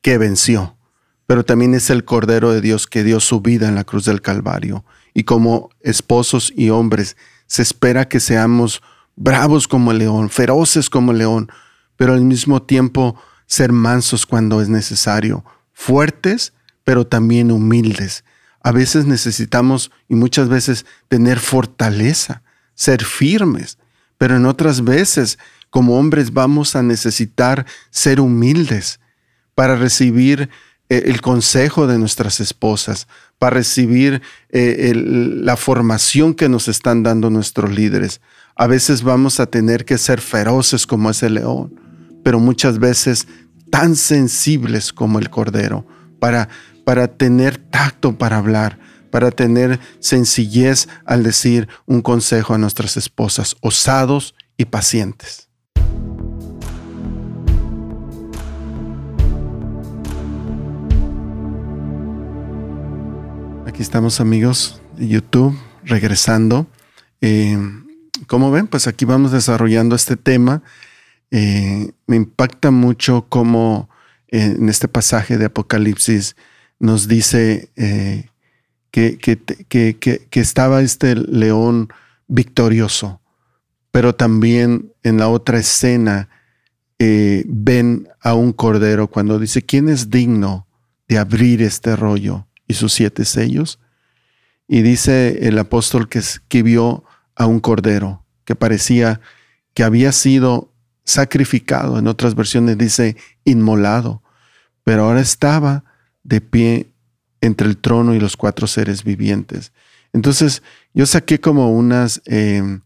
[0.00, 0.78] que venció,
[1.26, 4.22] pero también es el Cordero de Dios que dio su vida en la cruz del
[4.22, 4.82] Calvario.
[5.12, 8.82] Y como esposos y hombres, se espera que seamos
[9.14, 11.52] bravos como el león, feroces como el león,
[11.96, 13.14] pero al mismo tiempo
[13.46, 18.24] ser mansos cuando es necesario, fuertes, pero también humildes.
[18.62, 22.42] A veces necesitamos y muchas veces tener fortaleza,
[22.74, 23.76] ser firmes,
[24.16, 25.38] pero en otras veces
[25.74, 29.00] como hombres vamos a necesitar ser humildes
[29.56, 30.48] para recibir
[30.88, 33.08] eh, el consejo de nuestras esposas,
[33.40, 38.20] para recibir eh, la formación que nos están dando nuestros líderes.
[38.54, 41.74] A veces vamos a tener que ser feroces como ese león,
[42.22, 43.26] pero muchas veces
[43.68, 45.84] tan sensibles como el cordero,
[46.20, 46.50] para,
[46.84, 48.78] para tener tacto para hablar,
[49.10, 55.43] para tener sencillez al decir un consejo a nuestras esposas, osados y pacientes.
[63.74, 66.68] Aquí estamos amigos de YouTube, regresando.
[67.20, 67.58] Eh,
[68.28, 70.62] como ven, pues aquí vamos desarrollando este tema.
[71.32, 73.88] Eh, me impacta mucho cómo
[74.28, 76.37] eh, en este pasaje de Apocalipsis
[76.78, 77.68] nos dice
[78.92, 81.88] que, que, estaba este león
[82.28, 83.20] victorioso,
[83.90, 86.28] pero también en la otra escena
[87.00, 90.68] ven a un cordero cuando dice, ¿quién es digno
[91.08, 92.46] de abrir este rollo?
[92.66, 93.79] Y sus siete sellos.
[94.66, 97.05] Y dice el apóstol que, vio
[97.37, 99.20] a un cordero que parecía
[99.74, 100.72] que había sido
[101.05, 104.22] sacrificado, en otras versiones dice inmolado,
[104.85, 105.85] pero ahora estaba
[106.22, 106.92] de pie
[107.40, 109.72] entre el trono y los cuatro seres vivientes.
[110.12, 110.62] Entonces
[110.94, 112.81] yo saqué como unas em,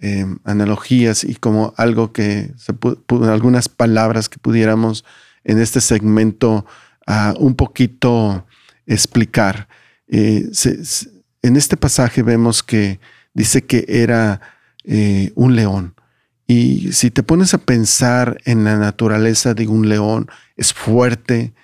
[0.00, 2.52] em, analogías y como algo que,
[3.08, 5.04] algunas palabras que pudiéramos
[5.44, 6.66] en este segmento
[7.06, 8.46] uh, un poquito
[8.86, 9.68] explicar.
[10.08, 10.50] Eh,
[11.42, 13.00] en este pasaje vemos que
[13.32, 14.40] dice que era
[14.84, 15.94] eh, un león.
[16.46, 21.54] Y si te pones a pensar en la naturaleza de un león, es fuerte,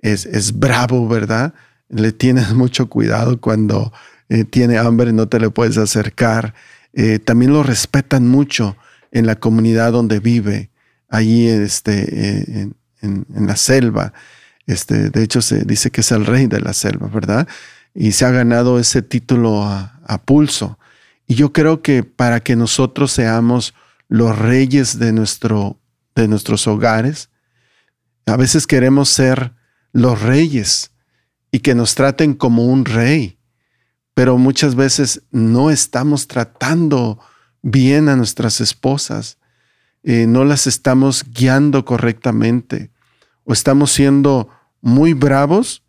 [0.00, 1.54] es, es bravo, ¿verdad?
[1.88, 3.92] Le tienes mucho cuidado cuando
[4.28, 6.54] eh, tiene hambre, no te le puedes acercar.
[7.24, 8.76] también lo respetan mucho
[9.12, 10.70] en la comunidad donde vive,
[11.08, 14.12] allí este, en, en la selva.
[14.68, 17.48] Este, de hecho, se dice que es el rey de la selva, ¿verdad?
[17.94, 20.78] Y se ha ganado ese título a, pulso.
[21.26, 23.74] Y yo creo que para que nosotros seamos
[24.08, 25.80] los reyes de, nuestro,
[26.14, 27.30] de nuestros hogares,
[28.26, 29.54] a veces queremos ser
[29.92, 30.90] los reyes
[31.50, 33.38] y que nos traten como un rey,
[34.12, 37.18] pero muchas veces no estamos tratando
[37.62, 39.38] bien a nuestras esposas,
[40.02, 42.90] eh, no las estamos guiando correctamente
[43.44, 45.82] o estamos siendo muy bravos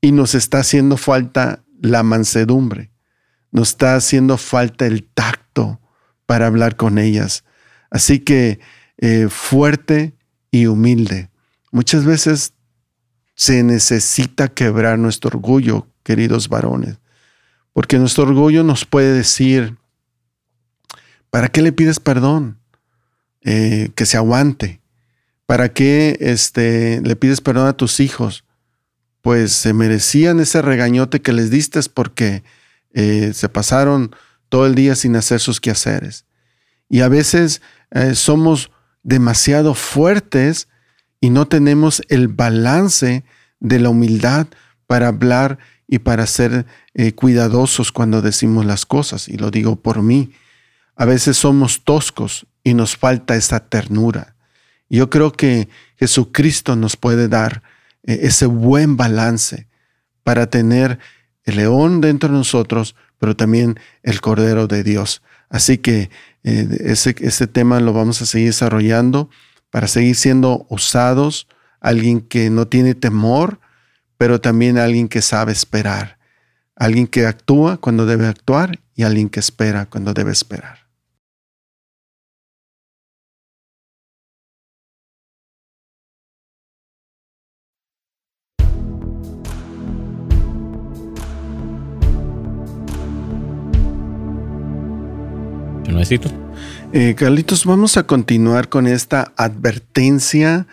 [0.00, 2.90] y nos está haciendo falta la mansedumbre,
[3.50, 5.80] nos está haciendo falta el tacto
[6.26, 7.44] para hablar con ellas.
[7.90, 8.60] Así que
[8.98, 10.16] eh, fuerte
[10.50, 11.30] y humilde.
[11.70, 12.54] Muchas veces
[13.34, 16.98] se necesita quebrar nuestro orgullo, queridos varones,
[17.72, 19.76] porque nuestro orgullo nos puede decir,
[21.30, 22.58] ¿para qué le pides perdón?
[23.42, 24.80] Eh, que se aguante.
[25.46, 28.44] ¿Para qué este, le pides perdón a tus hijos?
[29.22, 32.42] Pues se merecían ese regañote que les diste porque
[32.92, 34.14] eh, se pasaron
[34.48, 36.24] todo el día sin hacer sus quehaceres.
[36.88, 38.70] Y a veces eh, somos
[39.02, 40.68] demasiado fuertes
[41.20, 43.24] y no tenemos el balance
[43.60, 44.48] de la humildad
[44.86, 49.28] para hablar y para ser eh, cuidadosos cuando decimos las cosas.
[49.28, 50.32] Y lo digo por mí.
[50.96, 54.35] A veces somos toscos y nos falta esa ternura.
[54.88, 57.62] Yo creo que Jesucristo nos puede dar
[58.04, 59.66] eh, ese buen balance
[60.22, 60.98] para tener
[61.44, 65.22] el león dentro de nosotros, pero también el Cordero de Dios.
[65.48, 66.10] Así que
[66.44, 69.30] eh, ese, ese tema lo vamos a seguir desarrollando
[69.70, 71.48] para seguir siendo osados,
[71.80, 73.60] alguien que no tiene temor,
[74.16, 76.18] pero también alguien que sabe esperar,
[76.74, 80.85] alguien que actúa cuando debe actuar y alguien que espera cuando debe esperar.
[96.92, 100.66] Eh, Carlitos, vamos a continuar con esta advertencia,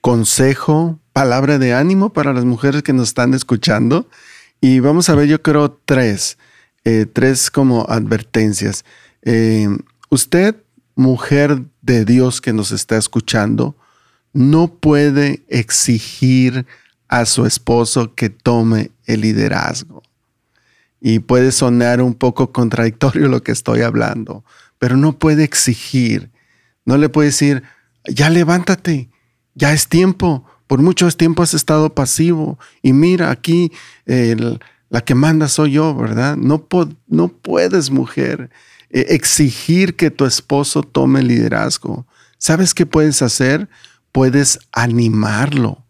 [0.00, 4.08] consejo, palabra de ánimo para las mujeres que nos están escuchando.
[4.60, 6.38] Y vamos a ver, yo creo, tres.
[6.84, 8.84] eh, tres como advertencias.
[9.22, 9.68] Eh,
[10.08, 10.56] usted,
[10.94, 13.76] mujer de Dios que nos está escuchando,
[14.32, 16.66] no puede exigir
[17.08, 20.02] a su esposo que tome el liderazgo.
[21.00, 24.44] Y puede sonar un poco contradictorio lo que estoy hablando,
[24.78, 26.30] pero no puede exigir.
[26.84, 27.62] No le puede decir,
[28.04, 29.10] ya levántate,
[29.54, 30.44] ya es tiempo.
[30.66, 32.58] Por mucho tiempo has estado pasivo.
[32.82, 33.72] Y mira, aquí
[34.90, 36.36] la que manda soy yo, ¿verdad?
[36.36, 36.66] No,
[37.06, 38.50] no puedes, mujer,
[38.90, 42.06] eh, exigir que tu esposo tome liderazgo.
[42.38, 43.68] ¿Sabes qué puedes hacer?
[44.12, 45.84] Puedes animarlo,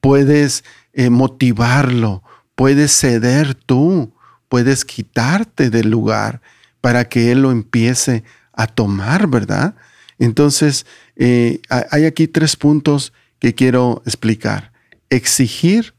[0.00, 2.22] puedes eh, motivarlo,
[2.54, 4.12] puedes ceder tú,
[4.48, 6.40] puedes quitarte del lugar
[6.80, 9.74] para que él lo empiece a tomar, ¿verdad?
[10.18, 14.72] Entonces, eh, hay aquí tres puntos que quiero explicar.
[15.10, 15.94] Exigir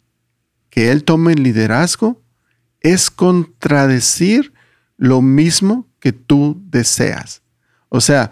[0.69, 2.21] que él tome el liderazgo
[2.81, 4.53] es contradecir
[4.97, 7.41] lo mismo que tú deseas.
[7.89, 8.31] O sea,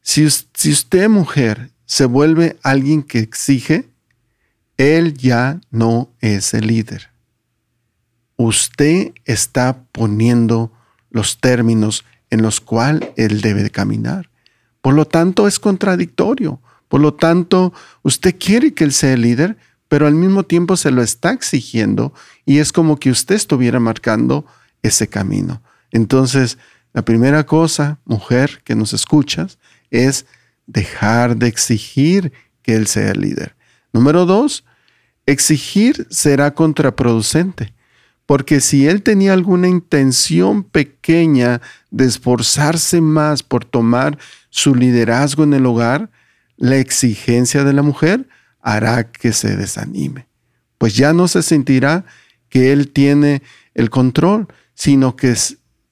[0.00, 3.88] si, si usted, mujer, se vuelve alguien que exige,
[4.76, 7.13] él ya no es el líder.
[8.36, 10.72] Usted está poniendo
[11.10, 14.30] los términos en los cuales él debe caminar.
[14.80, 16.60] Por lo tanto, es contradictorio.
[16.88, 19.56] Por lo tanto, usted quiere que él sea el líder,
[19.88, 22.12] pero al mismo tiempo se lo está exigiendo
[22.44, 24.46] y es como que usted estuviera marcando
[24.82, 25.62] ese camino.
[25.90, 26.58] Entonces,
[26.92, 29.58] la primera cosa, mujer que nos escuchas,
[29.90, 30.26] es
[30.66, 33.56] dejar de exigir que él sea el líder.
[33.92, 34.64] Número dos,
[35.26, 37.73] exigir será contraproducente,
[38.26, 41.60] porque si él tenía alguna intención pequeña
[41.90, 44.18] de esforzarse más por tomar
[44.50, 46.10] su liderazgo en el hogar,
[46.56, 48.28] la exigencia de la mujer
[48.60, 50.26] hará que se desanime,
[50.78, 52.06] pues ya no se sentirá
[52.48, 53.42] que él tiene
[53.74, 55.34] el control, sino que,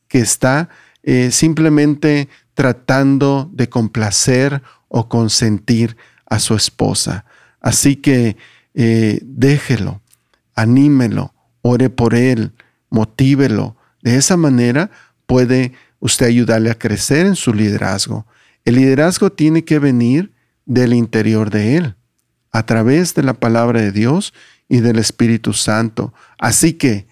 [0.09, 0.69] que está
[1.03, 7.25] eh, simplemente tratando de complacer o consentir a su esposa.
[7.61, 8.37] Así que
[8.75, 10.01] eh, déjelo,
[10.55, 12.53] anímelo, ore por él,
[12.91, 13.77] motívelo.
[14.03, 14.91] De esa manera
[15.27, 18.27] puede usted ayudarle a crecer en su liderazgo.
[18.65, 20.33] El liderazgo tiene que venir
[20.67, 21.97] del interior de él,
[22.53, 24.35] a través de la palabra de Dios
[24.69, 26.13] y del Espíritu Santo.
[26.39, 27.07] Así que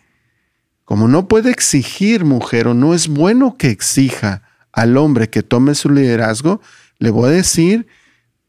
[0.90, 5.76] como no puede exigir mujer o no es bueno que exija al hombre que tome
[5.76, 6.60] su liderazgo,
[6.98, 7.86] le voy a decir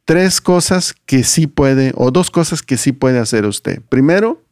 [0.06, 3.84] tres cosas que sí puede o dos cosas que sí puede hacer usted.
[3.90, 4.44] Primero,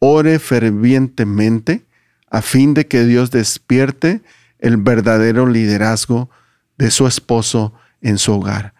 [0.00, 1.84] ore fervientemente
[2.28, 4.22] a fin de que Dios despierte
[4.58, 6.30] el verdadero liderazgo
[6.76, 8.74] de su esposo en su hogar.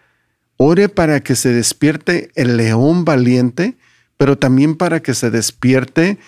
[0.57, 3.77] Ore para que se despierte el león valiente,
[4.17, 6.19] pero también para que se despierte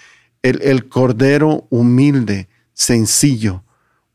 [0.43, 3.63] el, cordero humilde, sencillo.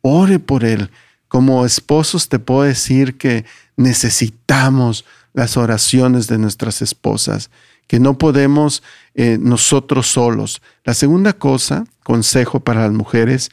[0.02, 0.90] Ore por él.
[1.28, 7.52] Como esposos te puedo decir que necesitamos las oraciones de nuestras esposas,
[7.88, 8.84] que no podemos
[9.16, 10.62] eh, nosotros solos.
[10.84, 13.50] La segunda cosa, consejo para las mujeres,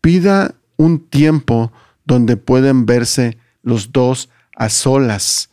[0.00, 1.72] pida un tiempo
[2.04, 5.50] donde pueden verse los dos a solas.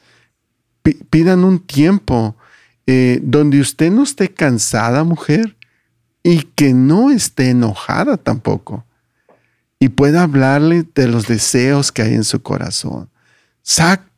[1.10, 2.36] pidan un tiempo
[2.86, 5.56] eh, donde usted no esté cansada, mujer,
[6.24, 8.86] y que no esté enojada tampoco
[9.84, 13.10] y pueda hablarle de los deseos que hay en su corazón.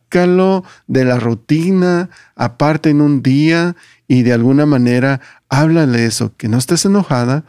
[0.09, 3.75] Sácalo de la rutina, aparte en un día
[4.07, 7.43] y de alguna manera háblale eso, que no estés enojada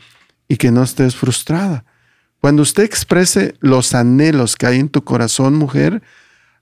[0.49, 1.85] y que no estés frustrada.
[2.40, 6.03] Cuando usted exprese los anhelos que hay en tu corazón, mujer,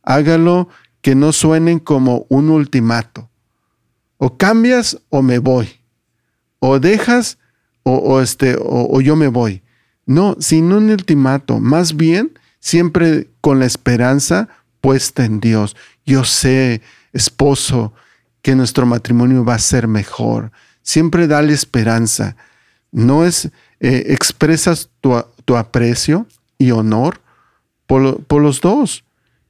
[0.02, 0.68] hágalo
[1.00, 3.30] que no suenen como un ultimato.
[4.18, 5.68] O cambias o me voy.
[6.58, 7.38] O dejas
[7.82, 9.62] o, este, o, yo me voy.
[10.06, 14.48] No, sin un ultimato, más bien siempre con la esperanza
[14.84, 15.76] puesta en Dios.
[16.04, 16.82] Yo sé,
[17.14, 17.94] esposo,
[18.42, 20.52] que nuestro matrimonio va a ser mejor.
[20.82, 22.36] Siempre dale esperanza.
[22.92, 23.46] No es,
[23.80, 26.26] eh, expresas tu, aprecio
[26.58, 27.22] y honor
[27.86, 29.04] por, por los dos.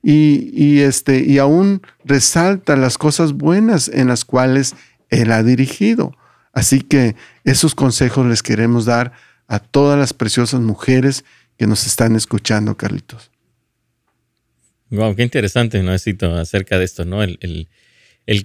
[0.05, 4.77] Y, y, este, y aún resalta las cosas buenas en las cuales
[5.09, 6.17] Él ha dirigido.
[6.53, 9.11] Así que esos consejos les queremos dar
[9.49, 11.25] a todas las preciosas mujeres
[11.59, 13.34] que nos están escuchando, Carlitos.
[14.91, 15.93] Wow, qué interesante, ¿no?
[15.93, 17.23] acerca de esto, ¿no?
[17.23, 17.69] El,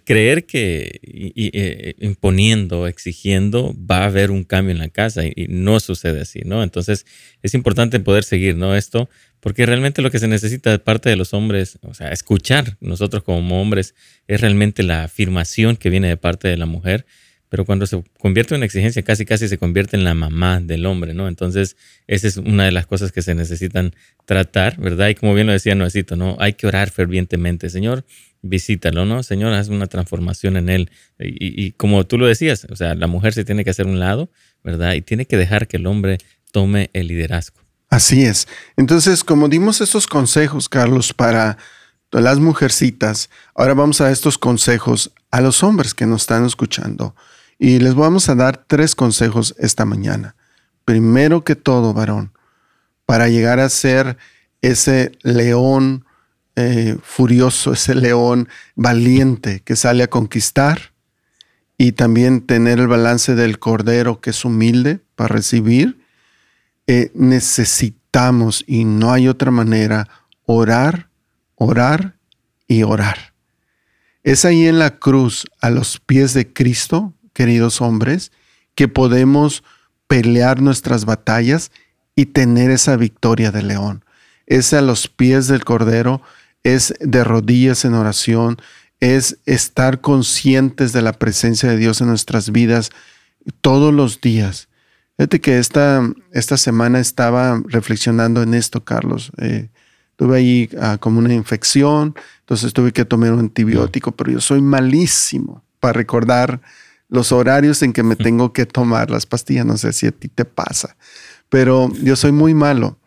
[0.03, 5.79] creer que eh, imponiendo, exigiendo, va a haber un cambio en la casa y, no
[5.79, 6.63] sucede así, ¿no?
[6.63, 7.05] Entonces
[7.43, 8.75] es importante poder seguir, ¿no?
[8.75, 9.09] Esto,
[9.39, 13.23] porque realmente lo que se necesita de parte de los hombres, o sea, escuchar nosotros
[13.23, 13.95] como hombres,
[14.27, 17.05] es realmente la afirmación que viene de parte de la mujer
[17.49, 20.85] pero cuando se convierte en una exigencia, casi casi se convierte en la mamá del
[20.85, 21.27] hombre, ¿no?
[21.27, 21.75] Entonces,
[22.07, 23.93] esa es una de las cosas que se necesitan
[24.25, 25.09] tratar, ¿verdad?
[25.09, 26.37] Y como bien lo decía Noecito, ¿no?
[26.39, 27.69] Hay que orar fervientemente.
[27.69, 28.05] Señor,
[28.43, 29.23] visítalo, ¿no?
[29.23, 30.91] Señor, haz una transformación en él.
[31.19, 33.99] Y, y, como tú lo decías, o sea, la mujer se tiene que hacer un
[33.99, 34.29] lado,
[34.63, 34.93] ¿verdad?
[34.93, 36.19] Y tiene que dejar que el hombre
[36.51, 37.59] tome el liderazgo.
[37.89, 38.47] Así es.
[38.77, 41.57] Entonces, como dimos estos consejos, Carlos, para
[42.11, 47.15] las mujercitas, ahora vamos a estos consejos a los hombres que nos están escuchando.
[47.59, 50.35] Y les vamos a dar tres consejos esta mañana.
[50.85, 52.31] Primero que todo, varón,
[53.05, 54.17] para llegar a ser
[54.61, 56.05] ese león
[56.55, 60.93] eh, furioso, ese león valiente que sale a conquistar
[61.77, 65.99] y también tener el balance del cordero que es humilde para recibir,
[66.87, 70.09] eh, necesitamos y no hay otra manera
[70.45, 71.09] orar,
[71.55, 72.17] orar
[72.67, 73.33] y orar.
[74.23, 78.33] Es ahí en la cruz, a los pies de Cristo, queridos hombres,
[78.75, 79.63] que podemos
[80.07, 81.71] pelear nuestras batallas
[82.13, 84.03] y tener esa victoria de león.
[84.45, 86.21] Es a los pies del Cordero,
[86.63, 88.57] es de rodillas en oración,
[88.99, 92.89] es estar conscientes de la presencia de Dios en nuestras vidas
[93.61, 94.67] todos los días.
[95.15, 99.31] Fíjate que esta, esta semana estaba reflexionando en esto, Carlos.
[99.37, 99.69] Eh,
[100.17, 104.59] tuve ahí ah, como una infección, entonces tuve que tomar un antibiótico, pero yo soy
[104.59, 106.59] malísimo para recordar
[107.09, 109.65] los horarios en que me tengo que tomar las pastillas.
[109.65, 110.95] No sé si a ti te pasa,
[111.49, 112.97] pero yo soy muy malo.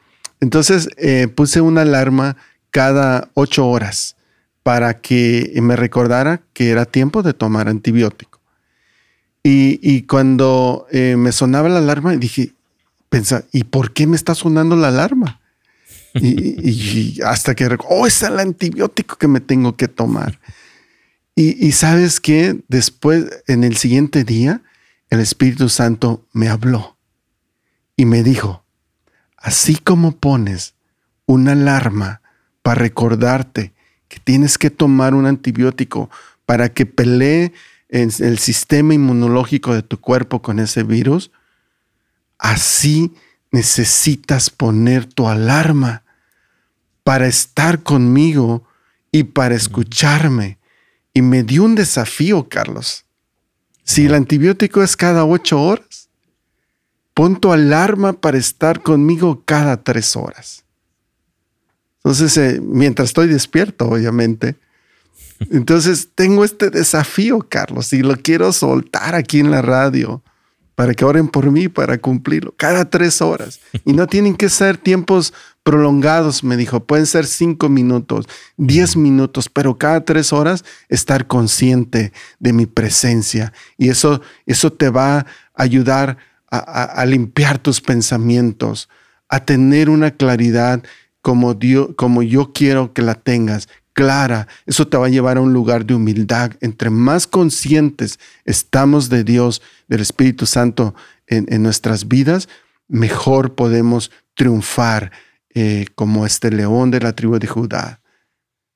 [0.40, 2.36] Entonces eh, puse una alarma
[2.70, 4.16] cada ocho horas
[4.62, 8.40] para que me recordara que era tiempo de tomar antibiótico.
[9.44, 12.52] Y, cuando eh, me sonaba la alarma, dije,
[13.08, 15.40] pensa, ¿y por qué me está sonando la alarma?
[16.14, 20.38] Y, hasta que, oh, es el antibiótico que me tengo que tomar.
[21.34, 24.60] Y, sabes que después, en el siguiente día,
[25.08, 26.98] el Espíritu Santo me habló
[27.96, 28.64] y me dijo,
[29.38, 30.74] así como pones
[31.24, 32.20] una alarma
[32.62, 33.72] para recordarte
[34.08, 36.10] que tienes que tomar un antibiótico
[36.44, 37.54] para que pelee
[37.88, 41.30] en el sistema inmunológico de tu cuerpo con ese virus,
[42.38, 43.14] así
[43.50, 46.02] necesitas poner tu alarma
[47.04, 48.66] para estar conmigo
[49.10, 50.58] y para escucharme
[51.14, 53.04] y me dio un desafío, Carlos.
[53.84, 56.08] Si el antibiótico es cada ocho horas,
[57.14, 60.64] pon tu alarma para estar conmigo cada tres horas.
[61.98, 64.56] Entonces, eh, mientras estoy despierto, obviamente.
[65.50, 70.22] Entonces, tengo este desafío, Carlos, y lo quiero soltar aquí en la radio
[70.74, 73.60] para que oren por mí para cumplirlo cada tres horas.
[73.84, 75.32] Y no tienen que ser tiempos
[75.62, 82.12] prolongados, me dijo, pueden ser cinco minutos, diez minutos, pero cada tres horas estar consciente
[82.40, 83.52] de mi presencia.
[83.78, 86.18] Y eso, eso te va a ayudar
[86.50, 88.90] a, limpiar tus pensamientos,
[89.28, 90.82] a tener una claridad
[91.22, 94.48] como, Dios, como yo quiero que la tengas, clara.
[94.66, 96.52] Eso te va a llevar a un lugar de humildad.
[96.60, 100.94] Entre más conscientes estamos de Dios, del Espíritu Santo
[101.26, 102.50] en, en nuestras vidas,
[102.86, 105.10] mejor podemos triunfar
[105.54, 108.00] eh, como este león de la tribu de Judá.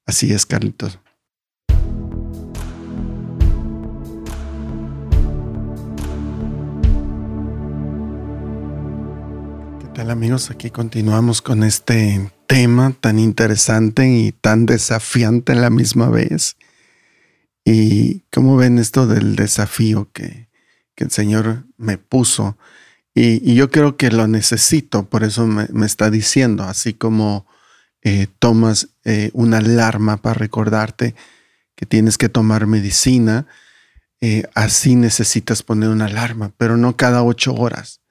[0.04, 1.00] Así es, Carlitos.
[9.80, 10.50] ¿Qué tal amigos?
[10.50, 16.56] Aquí continuamos con este tema tan interesante y tan desafiante a la misma vez.
[17.64, 20.48] ¿Y cómo ven esto del desafío que,
[20.94, 22.56] que el Señor me puso?
[23.18, 27.46] Y, yo creo que lo necesito, por eso me, está diciendo, así como
[28.02, 31.14] eh, tomas eh, una alarma para recordarte
[31.76, 33.46] que tienes que tomar medicina,
[34.20, 38.02] eh, así necesitas poner una alarma, pero no cada ocho horas,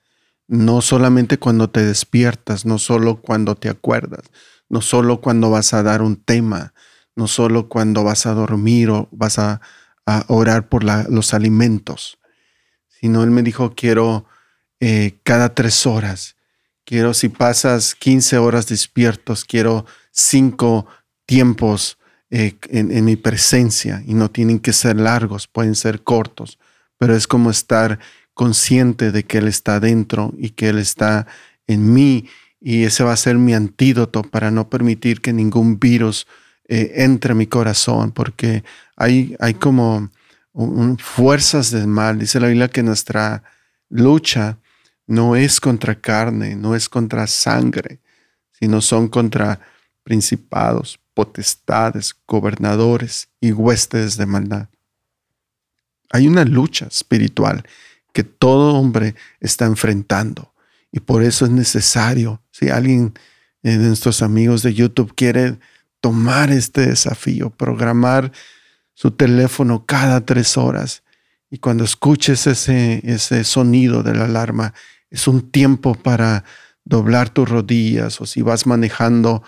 [0.48, 4.32] no solamente cuando te despiertas, no solo cuando te acuerdas,
[4.70, 6.74] no solo cuando vas a dar un tema,
[7.16, 9.62] no solo cuando vas a dormir o vas a,
[10.28, 12.20] orar por los alimentos,
[12.88, 14.28] sino Él me dijo, quiero
[14.80, 16.36] eh, cada tres horas.
[16.84, 20.86] Quiero, si pasas 15 horas despiertos, quiero cinco
[21.26, 21.98] tiempos
[22.30, 26.60] eh, en, mi presencia y no tienen que ser largos, pueden ser cortos,
[26.98, 28.00] pero es como estar
[28.34, 31.28] consciente de que Él está dentro y que Él está
[31.68, 32.28] en mí
[32.60, 36.28] y ese va a ser mi antídoto para no permitir que ningún virus
[36.68, 38.64] eh, entre en mi corazón, porque
[38.96, 40.10] hay, hay como
[40.98, 42.18] fuerzas del mal.
[42.18, 43.44] Dice la Biblia que nuestra
[43.90, 44.58] lucha
[45.08, 48.00] no es contra carne, no es contra sangre,
[48.52, 49.60] sino son contra
[50.04, 54.70] principados, potestades, gobernadores y huestes de maldad.
[56.12, 57.66] hay una lucha espiritual
[58.14, 60.54] que todo hombre está enfrentando.
[60.92, 63.14] Y por eso es necesario, si alguien
[63.62, 65.60] de nuestros amigos de YouTube quiere
[66.00, 68.32] tomar este desafío, programar
[68.94, 71.04] su teléfono cada tres horas
[71.50, 74.74] y cuando escuches ese, ese sonido de la alarma,
[75.16, 76.44] es un tiempo para
[76.84, 79.44] doblar tus rodillas o si vas manejando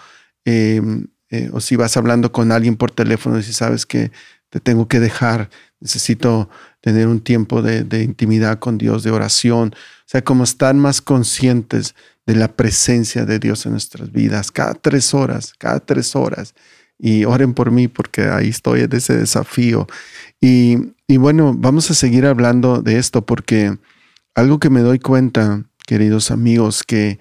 [0.46, 4.12] em, eh, o si vas hablando con alguien por teléfono y si sabes que
[4.50, 5.50] te tengo que dejar,
[5.82, 6.50] necesito
[6.80, 11.96] tener un tiempo de, intimidad con Dios, de oración, o sea, como estar más conscientes
[12.26, 16.56] de la presencia de Dios en nuestras vidas, cada tres horas, cada tres horas.
[16.98, 19.86] Y oren por mí porque ahí estoy en ese desafío.
[20.40, 20.78] Y,
[21.18, 23.78] bueno, vamos a seguir hablando de esto porque
[24.38, 27.20] algo que me doy cuenta, queridos amigos, que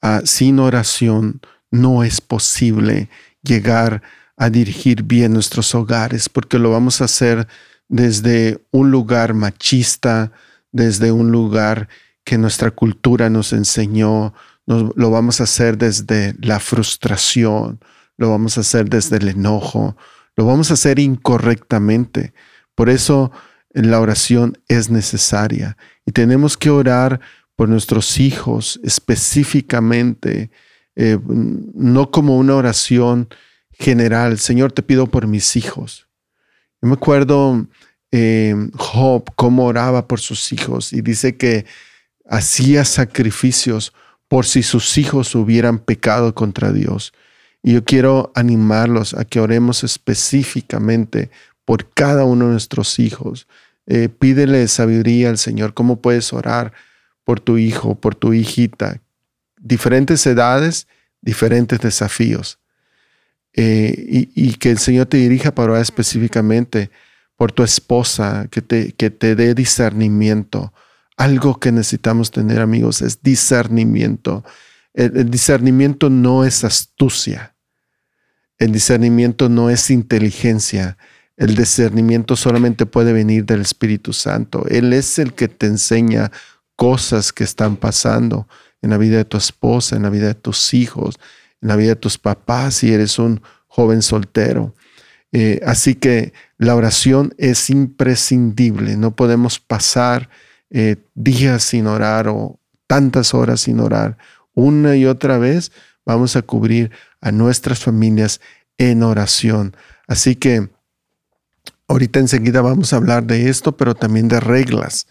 [0.00, 1.40] ah, sin oración
[1.72, 3.10] no es posible
[3.42, 4.02] llegar
[4.36, 7.48] a dirigir bien nuestros hogares porque lo vamos a hacer
[7.88, 10.30] desde un lugar machista,
[10.70, 11.88] desde un lugar
[12.22, 14.32] que nuestra cultura nos enseñó,
[14.66, 17.80] lo vamos a hacer desde la frustración,
[18.16, 19.96] lo vamos a hacer desde el enojo,
[20.36, 22.32] lo vamos a hacer incorrectamente.
[22.76, 23.32] Por eso
[23.74, 27.20] la oración es necesaria y tenemos que orar
[27.56, 30.50] por nuestros hijos específicamente,
[30.96, 33.28] eh, no como una oración
[33.72, 34.38] general.
[34.38, 36.08] Señor, te pido por mis hijos.
[36.80, 37.66] Yo me acuerdo
[38.12, 41.66] eh, Job cómo oraba por sus hijos y dice que
[42.28, 43.92] hacía sacrificios
[44.28, 47.12] por si sus hijos hubieran pecado contra Dios.
[47.62, 51.30] Y yo quiero animarlos a que oremos específicamente
[51.64, 53.46] por cada uno de nuestros hijos.
[53.86, 55.74] Eh, pídele sabiduría al Señor.
[55.74, 56.72] ¿Cómo puedes orar
[57.24, 59.00] por tu hijo, por tu hijita?
[59.60, 60.86] Diferentes edades,
[61.20, 62.58] diferentes desafíos.
[63.52, 66.90] Eh, y, que el Señor te dirija para orar específicamente
[67.36, 70.72] por tu esposa, que te, que te dé discernimiento
[71.16, 74.44] algo que necesitamos tener, amigos, es discernimiento.
[74.92, 77.54] El, discernimiento no es astucia.
[78.58, 80.96] El discernimiento no es inteligencia.
[81.36, 84.64] El discernimiento solamente puede venir del Espíritu Santo.
[84.68, 86.30] Él es el que te enseña
[86.76, 88.48] cosas que están pasando
[88.82, 91.18] en la vida de tu esposa, en la vida de tus hijos,
[91.60, 94.74] en la vida de tus papás si eres un joven soltero.
[95.32, 98.96] Eh, así que la oración es imprescindible.
[98.96, 100.28] No podemos pasar
[100.70, 104.18] eh, días sin orar o tantas horas sin orar,
[104.54, 105.72] una y otra vez
[106.04, 108.40] vamos a cubrir a nuestras familias
[108.78, 109.76] en oración.
[110.06, 110.68] Así que
[111.94, 115.06] ahorita enseguida vamos a hablar de esto, pero también de reglas.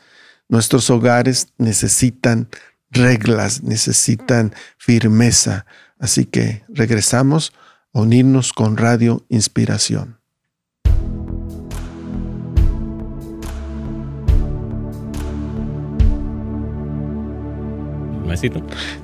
[0.49, 2.49] Nuestros hogares necesitan
[2.91, 5.65] reglas, necesitan firmeza.
[5.97, 7.53] Así que regresamos
[7.93, 10.19] a unirnos con Radio Inspiración.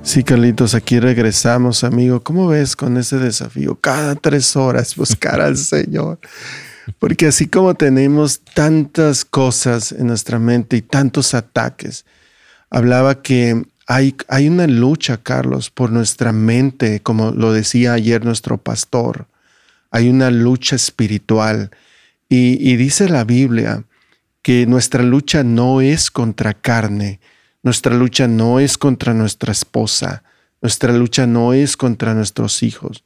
[0.01, 2.21] Sí, Carlitos, aquí regresamos, amigo.
[2.21, 3.75] ¿Cómo ves con ese desafío?
[3.75, 6.19] Cada tres horas buscar al Señor.
[6.97, 12.05] Porque así como tenemos tantas cosas en nuestra mente y tantos ataques,
[12.69, 18.57] hablaba que hay, hay una lucha, Carlos, por nuestra mente, como lo decía ayer nuestro
[18.57, 19.27] pastor.
[19.91, 21.71] Hay una lucha espiritual.
[22.29, 23.83] Y, y dice la Biblia
[24.41, 27.19] que nuestra lucha no es contra carne,
[27.63, 30.23] nuestra lucha no es contra nuestra esposa,
[30.61, 33.03] nuestra lucha no es contra nuestros hijos,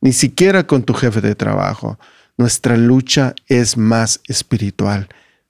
[0.00, 1.98] ni siquiera con tu jefe de trabajo.
[2.36, 5.08] Nuestra lucha es más espiritual.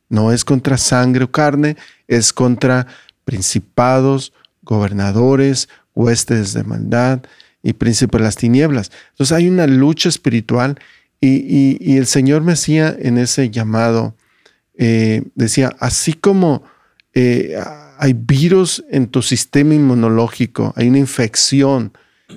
[0.09, 1.76] No es contra sangre o carne,
[2.07, 2.87] es contra
[3.24, 4.32] principados,
[4.62, 7.22] gobernadores, huestes de maldad
[7.62, 8.93] y príncipes de las tinieblas.
[9.11, 10.78] Entonces hay una lucha espiritual
[11.20, 14.14] y, el Señor me hacía en ese llamado,
[14.78, 16.62] eh, decía, así como
[17.14, 17.59] eh,
[17.99, 21.93] hay virus en tu sistema inmunológico, hay una infección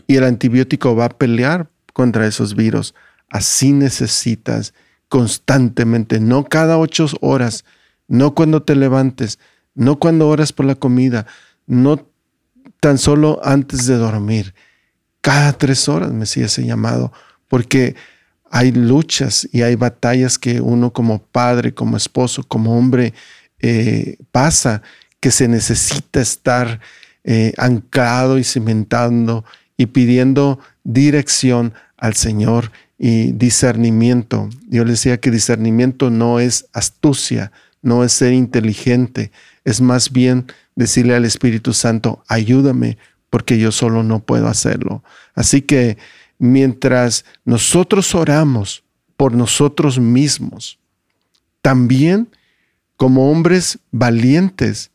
[0.07, 2.95] y el antibiótico va a pelear contra esos virus.
[3.29, 4.73] Así necesitas
[5.07, 7.65] constantemente, no cada ocho horas,
[8.07, 9.39] no cuando te levantes,
[9.75, 11.25] no cuando oras por la comida,
[11.65, 12.07] no
[12.79, 14.53] tan solo antes de dormir.
[15.21, 17.11] Cada tres horas me sigue ese llamado,
[17.47, 17.95] porque
[18.51, 23.13] hay luchas y hay batallas que uno como padre, como esposo, como hombre
[23.59, 24.81] eh, pasa
[25.19, 26.79] que se necesita estar
[27.23, 29.43] eh, anclado y cimentando
[29.77, 34.49] y pidiendo dirección al Señor y discernimiento.
[34.67, 39.31] Yo le decía que discernimiento no es astucia, no es ser inteligente,
[39.63, 40.45] es más bien
[40.75, 42.97] decirle al Espíritu Santo, ayúdame
[43.29, 45.03] porque yo solo no puedo hacerlo.
[45.33, 45.97] Así que
[46.37, 48.83] mientras nosotros oramos
[49.17, 50.77] por nosotros mismos,
[51.61, 52.29] también
[52.99, 54.91] como hombres valientes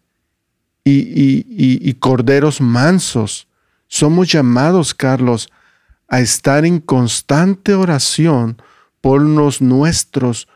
[0.85, 3.49] y, corderos mansos.
[3.89, 5.51] Somos llamados, Carlos,
[6.09, 8.61] a estar en constante oración
[9.01, 10.49] por los nuestros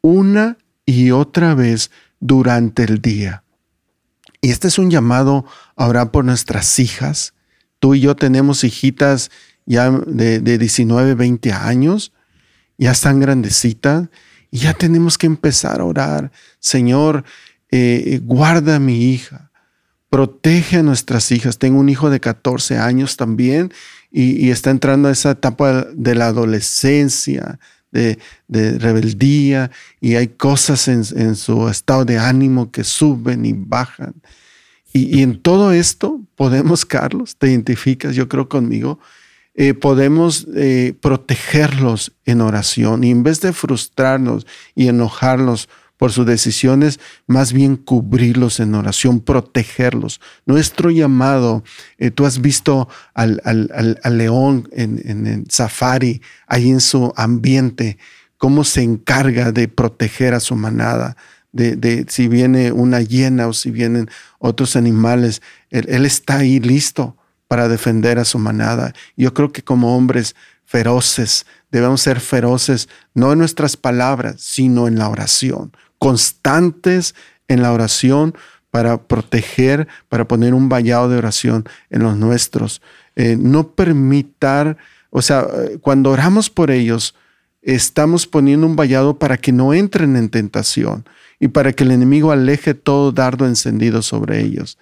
[0.00, 1.90] una y otra vez
[2.20, 3.42] durante el día.
[4.40, 5.44] Y este es un llamado
[5.74, 7.34] a orar por nuestras hijas.
[7.80, 9.30] Tú y yo tenemos hijitas
[9.64, 12.12] ya de, de 19, 20 años,
[12.78, 14.08] ya están grandecitas
[14.50, 16.30] y ya tenemos que empezar a orar.
[16.60, 17.24] Señor,
[17.70, 19.50] eh, guarda a mi hija,
[20.08, 21.58] protege a nuestras hijas.
[21.58, 23.72] Tengo un hijo de 14 años también
[24.18, 27.58] y, está entrando a esa etapa de la adolescencia,
[27.92, 34.14] de, rebeldía y hay cosas en, su estado de ánimo que suben y bajan.
[34.90, 38.98] Y, en todo esto podemos, Carlos, te identificas, yo creo conmigo,
[39.54, 46.26] eh, podemos eh, protegerlos en oración y en vez de frustrarnos y enojarlos por sus
[46.26, 50.20] decisiones, más bien cubrirlos en oración, protegerlos.
[50.44, 51.64] Nuestro llamado,
[51.98, 53.40] eh, tú has visto al,
[54.04, 57.98] león en, el safari, ahí en su ambiente,
[58.36, 61.16] cómo se encarga de proteger a su manada.
[61.52, 65.40] De, si viene una hiena o si vienen otros animales,
[65.70, 67.16] él está ahí listo
[67.48, 68.92] para defender a su manada.
[69.16, 70.34] Yo creo que como hombres
[70.64, 77.14] feroces debemos ser feroces no en nuestras palabras, sino en la oración, constantes
[77.48, 78.34] en la oración
[78.70, 82.82] para proteger, para poner un vallado de oración en los nuestros.
[83.14, 84.76] Eh, no permitar,
[85.10, 85.46] o sea,
[85.80, 87.14] cuando oramos por ellos,
[87.62, 91.04] estamos poniendo un vallado para que no entren en tentación
[91.40, 94.78] y para que el enemigo aleje todo dardo encendido sobre ellos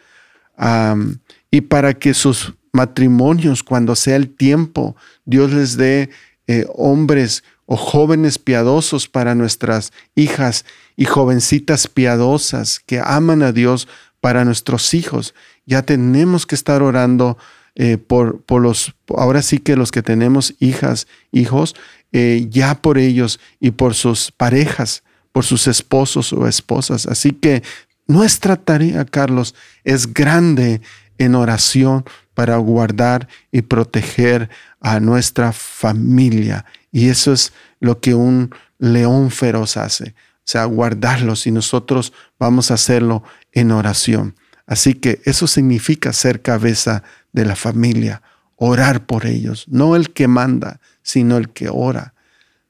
[1.50, 6.10] y para que sus matrimonios, cuando sea el tiempo, Dios les dé
[6.46, 10.64] eh, hombres o jóvenes piadosos para nuestras hijas
[10.96, 13.88] y jovencitas piadosas que aman a Dios
[14.20, 15.34] para nuestros hijos.
[15.66, 17.38] Ya tenemos que estar orando
[17.74, 21.74] eh, por, por, los, ahora sí que los que tenemos hijas, hijos,
[22.12, 25.02] eh, ya por ellos y por sus parejas,
[25.32, 27.06] por sus esposos o esposas.
[27.06, 27.62] Así que
[28.06, 30.80] nuestra tarea, Carlos, es grande
[31.18, 32.04] en oración
[32.34, 34.50] para guardar y proteger
[34.80, 36.64] a nuestra familia.
[36.94, 42.70] Y eso es lo que un león feroz hace, o sea, guardarlos y nosotros vamos
[42.70, 44.36] a hacerlo en oración.
[44.64, 48.22] Así que eso significa ser cabeza de la familia,
[48.54, 52.14] orar por ellos, no el que manda, sino el que ora,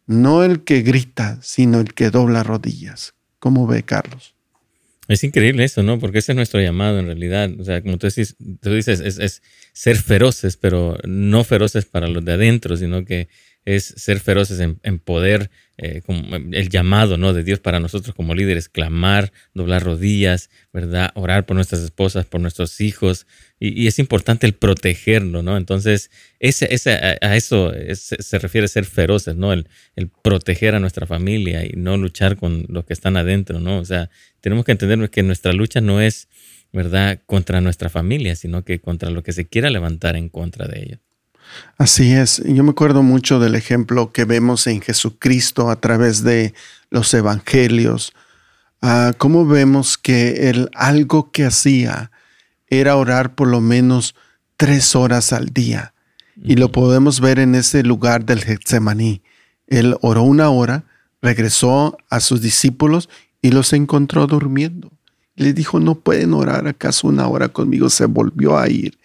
[0.06, 3.12] no el que grita, sino el que dobla rodillas.
[3.40, 4.33] ¿Cómo ve Carlos?
[5.06, 5.98] Es increíble eso, ¿no?
[5.98, 7.50] Porque ese es nuestro llamado en realidad.
[7.58, 9.42] O sea, como tú dices, tú dices es,
[9.72, 13.28] ser feroces, pero no feroces para los de adentro, sino que
[13.66, 17.32] es ser feroces en, poder, eh, como el llamado ¿no?
[17.32, 21.10] de Dios para nosotros como líderes, clamar, doblar rodillas, ¿verdad?
[21.14, 23.26] Orar por nuestras esposas, por nuestros hijos.
[23.58, 25.56] Y, es importante el protegerlo, ¿no?
[25.56, 29.52] Entonces, ese, ese, a, eso se refiere ser feroces, ¿no?
[29.52, 33.78] El, el, proteger a nuestra familia y no luchar con los que están adentro, ¿no?
[33.78, 34.10] O sea,
[34.44, 36.28] tenemos que entender que nuestra lucha no es,
[36.70, 40.82] ¿verdad?, contra nuestra familia, sino que contra lo que se quiera levantar en contra de
[40.82, 40.98] ellos.
[41.78, 42.42] Así es.
[42.44, 46.52] Yo me acuerdo mucho del ejemplo que vemos en Jesucristo a través de
[46.90, 48.12] los evangelios.
[48.82, 52.10] Ah, cómo vemos que el algo que hacía
[52.68, 54.14] era orar por lo menos
[54.58, 55.94] tres horas al día.
[56.36, 59.22] Y lo podemos ver en ese lugar del Getsemaní.
[59.68, 60.84] Él oró una hora,
[61.22, 63.08] regresó a sus discípulos
[63.44, 64.90] y los encontró durmiendo.
[65.36, 67.90] Le dijo, no pueden orar acaso una hora conmigo.
[67.90, 68.96] Se volvió a ir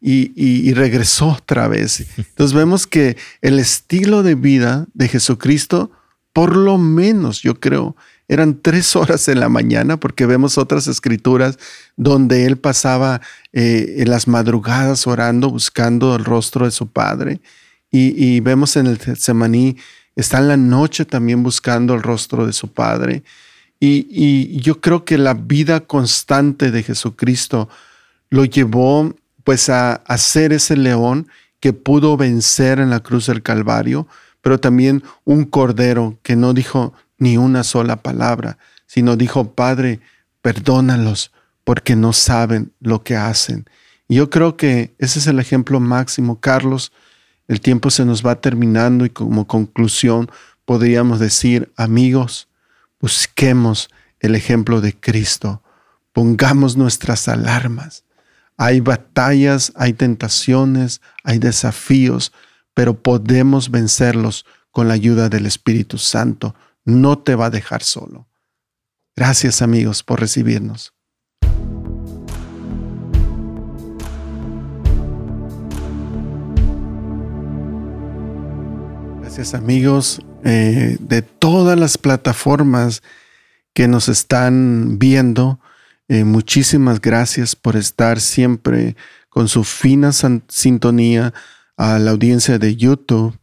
[0.00, 2.04] y, regresó otra vez.
[2.16, 5.92] Entonces vemos que el estilo de vida de Jesucristo,
[6.32, 7.94] por lo menos yo creo,
[8.26, 11.56] eran tres horas en la mañana, porque vemos otras escrituras
[11.96, 13.20] donde él pasaba
[13.52, 17.40] eh, en las madrugadas orando, buscando el rostro de su Padre.
[17.92, 19.76] Y, vemos en el Semaní,
[20.16, 23.22] está en la noche también buscando el rostro de su Padre.
[23.78, 27.68] Y, yo creo que la vida constante de Jesucristo
[28.30, 29.14] lo llevó
[29.44, 31.28] pues a, a ser ese león
[31.60, 34.08] que pudo vencer en la cruz del Calvario,
[34.40, 40.00] pero también un cordero que no dijo ni una sola palabra, sino dijo, Padre,
[40.42, 41.32] perdónalos
[41.64, 43.66] porque no saben lo que hacen.
[44.08, 46.40] Y yo creo que ese es el ejemplo máximo.
[46.40, 46.92] Carlos,
[47.48, 50.30] el tiempo se nos va terminando y como conclusión
[50.64, 52.48] podríamos decir, amigos,
[53.00, 53.90] busquemos
[54.20, 55.62] el ejemplo de Cristo,
[56.12, 58.04] pongamos nuestras alarmas,
[58.56, 62.32] hay batallas, hay tentaciones, hay desafíos,
[62.74, 66.54] pero podemos vencerlos con la ayuda del Espíritu Santo.
[66.84, 68.28] No te va a dejar solo.
[69.14, 70.92] Gracias amigos por recibirnos.
[79.20, 83.02] Gracias amigos eh, de todas las plataformas
[83.74, 85.58] que nos están viendo.
[86.06, 88.94] Eh, muchísimas gracias por estar siempre
[89.28, 91.34] con su fina sintonía
[91.76, 93.36] a la audiencia de YouTube,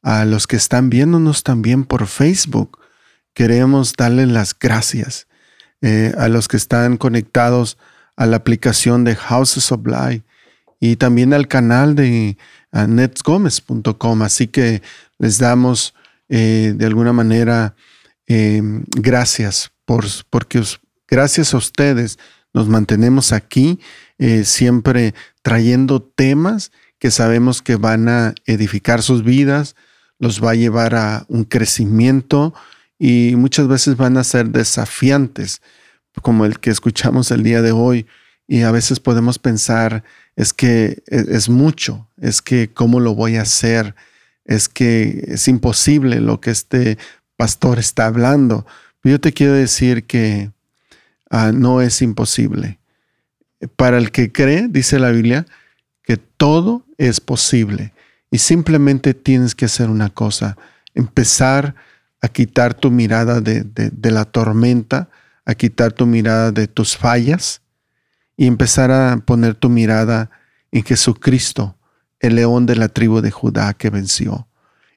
[0.00, 2.78] a los que están viéndonos también por Facebook.
[3.34, 5.26] Queremos darles las gracias
[5.82, 7.76] eh, a los que están conectados
[8.16, 10.24] a la aplicación de Houses of Light
[10.80, 12.38] y también al canal de
[12.72, 14.22] netsgomez.com.
[14.22, 14.80] Así que
[15.18, 15.92] les damos
[16.28, 17.74] eh, de alguna manera
[18.28, 20.60] gracias por, porque
[21.06, 22.18] gracias a ustedes
[22.52, 23.78] nos mantenemos aquí
[24.18, 29.76] eh, siempre trayendo temas que sabemos que van a edificar sus vidas,
[30.18, 32.54] los va a llevar a un crecimiento
[32.98, 35.60] y muchas veces van a ser desafiantes,
[36.22, 38.06] como el que escuchamos el día de hoy.
[38.48, 40.02] Y a veces podemos pensar,
[40.34, 43.94] es que e, es mucho, es que cómo lo voy a hacer,
[44.46, 46.98] es que es imposible lo que este
[47.36, 48.66] pastor está hablando.
[49.04, 50.50] Yo te quiero decir que
[51.30, 52.78] ah, no es imposible.
[53.76, 55.46] Para el que cree, dice la Biblia,
[56.02, 57.92] que todo es posible.
[58.30, 60.56] Y simplemente tienes que hacer una cosa,
[60.94, 61.74] empezar
[62.20, 65.08] a quitar tu mirada de, de la tormenta,
[65.44, 67.60] a quitar tu mirada de tus fallas
[68.36, 70.30] y empezar a poner tu mirada
[70.72, 71.75] en Jesucristo,
[72.20, 74.48] el león de la tribu de Judá que venció,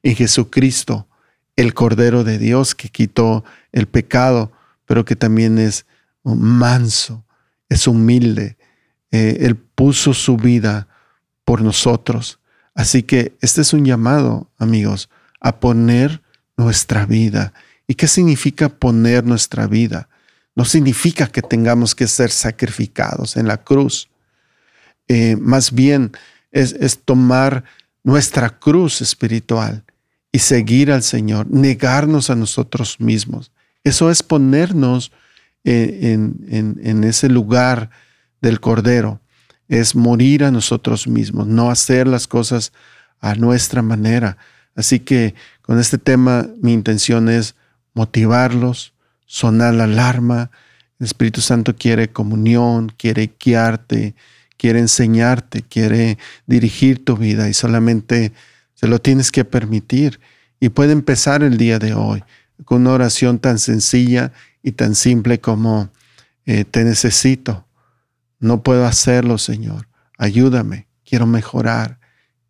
[0.04, 1.08] en Jesucristo,
[1.56, 4.52] el Cordero de Dios que quitó el pecado,
[4.86, 5.86] pero que también es
[6.24, 7.26] manso,
[7.68, 8.58] es humilde.
[9.12, 10.88] Eh, él puso su vida
[11.44, 12.40] por nosotros.
[12.76, 15.10] Así que este es un llamado, amigos,
[15.42, 16.22] a poner
[16.56, 17.54] nuestra vida.
[17.88, 20.10] ¿Y qué significa poner nuestra vida?
[20.56, 24.10] No significa que tengamos que ser sacrificados en la cruz.
[25.08, 26.12] Eh, más bien
[26.52, 27.64] es, es tomar
[28.04, 29.84] nuestra cruz espiritual
[30.32, 33.52] y seguir al Señor, negarnos a nosotros mismos.
[33.84, 35.12] Eso es ponernos
[35.64, 37.90] en, ese lugar
[38.42, 39.22] del Cordero,
[39.68, 42.72] es morir a nosotros mismos, no hacer las cosas
[43.20, 44.38] a nuestra manera.
[44.76, 47.56] Así que con este tema mi intención es
[47.94, 48.94] motivarlos,
[49.26, 50.52] sonar la alarma.
[51.00, 54.16] El Espíritu Santo quiere comunión, quiere guiarte,
[54.60, 58.34] quiere enseñarte, quiere dirigir tu vida y solamente
[58.76, 60.20] se lo tienes que permitir.
[60.60, 62.24] Y puede empezar el día de hoy
[62.66, 65.90] con una oración tan sencilla y tan simple como,
[66.46, 67.66] eh, te necesito,
[68.40, 69.88] no puedo hacerlo, Señor,
[70.18, 71.98] ayúdame, quiero mejorar.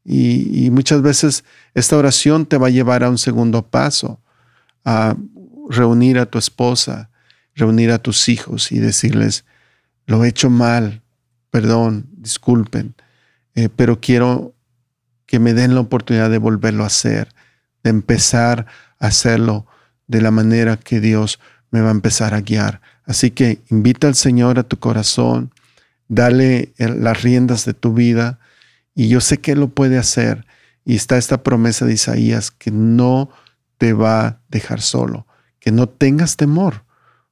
[0.03, 1.43] Y, y muchas veces
[1.75, 4.19] esta oración te va a llevar a un segundo paso,
[4.83, 5.15] a
[5.69, 7.11] reunir a tu esposa,
[7.53, 9.45] reunir a tus hijos y decirles,
[10.07, 11.03] lo he hecho mal,
[11.51, 12.95] perdón, disculpen,
[13.55, 14.53] eh, pero quiero
[15.25, 17.29] que me den la oportunidad de volverlo a hacer,
[17.83, 18.65] de empezar
[18.99, 19.65] a hacerlo
[20.07, 21.39] de la manera que Dios
[21.71, 22.81] me va a empezar a guiar.
[23.05, 25.51] Así que invita al Señor a tu corazón,
[26.07, 28.39] dale las riendas de tu vida
[28.95, 30.45] y yo sé que lo puede hacer.
[30.83, 33.29] Y está esta promesa de Isaías que no
[33.77, 35.27] te va a dejar solo,
[35.59, 36.83] que no tengas temor,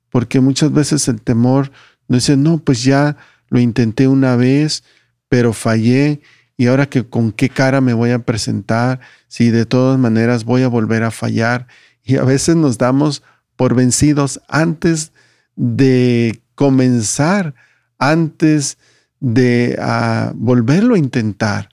[0.10, 1.72] porque muchas veces el temor
[2.08, 3.18] no dice, no, pues ya
[3.50, 4.84] lo intenté una vez,
[5.30, 6.22] pero fallé
[6.58, 10.64] y ahora que con qué cara me voy a presentar, si de todas maneras voy
[10.64, 11.68] a volver a fallar.
[12.04, 13.22] Y a veces nos damos
[13.56, 15.12] por vencidos antes
[15.56, 17.54] de comenzar,
[18.00, 18.80] antes
[19.20, 21.70] de ah, volverlo a intentar.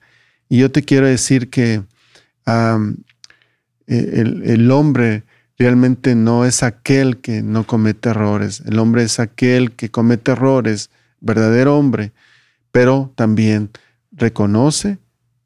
[0.49, 1.81] Y yo te quiero decir que
[2.45, 2.85] e,
[3.87, 5.23] el, el hombre
[5.57, 8.61] realmente no es aquel que no comete errores.
[8.65, 10.91] El hombre es aquel que comete errores,
[11.25, 12.13] verdadero hombre,
[12.71, 13.71] pero también
[14.11, 14.99] reconoce,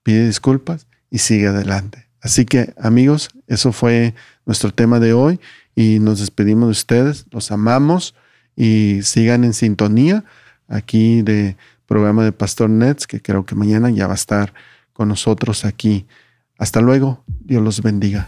[0.03, 2.07] pide disculpas y sigue adelante.
[2.21, 4.13] Así que amigos, eso fue
[4.45, 5.39] nuestro tema de hoy
[5.75, 7.25] y nos despedimos de ustedes.
[7.31, 8.13] Los amamos
[8.55, 10.25] y sigan en sintonía
[10.67, 11.55] aquí de
[11.87, 14.53] programa de Pastor Nets, que creo que mañana ya va a estar
[14.91, 16.05] con nosotros aquí.
[16.57, 18.27] Hasta luego, Dios los bendiga.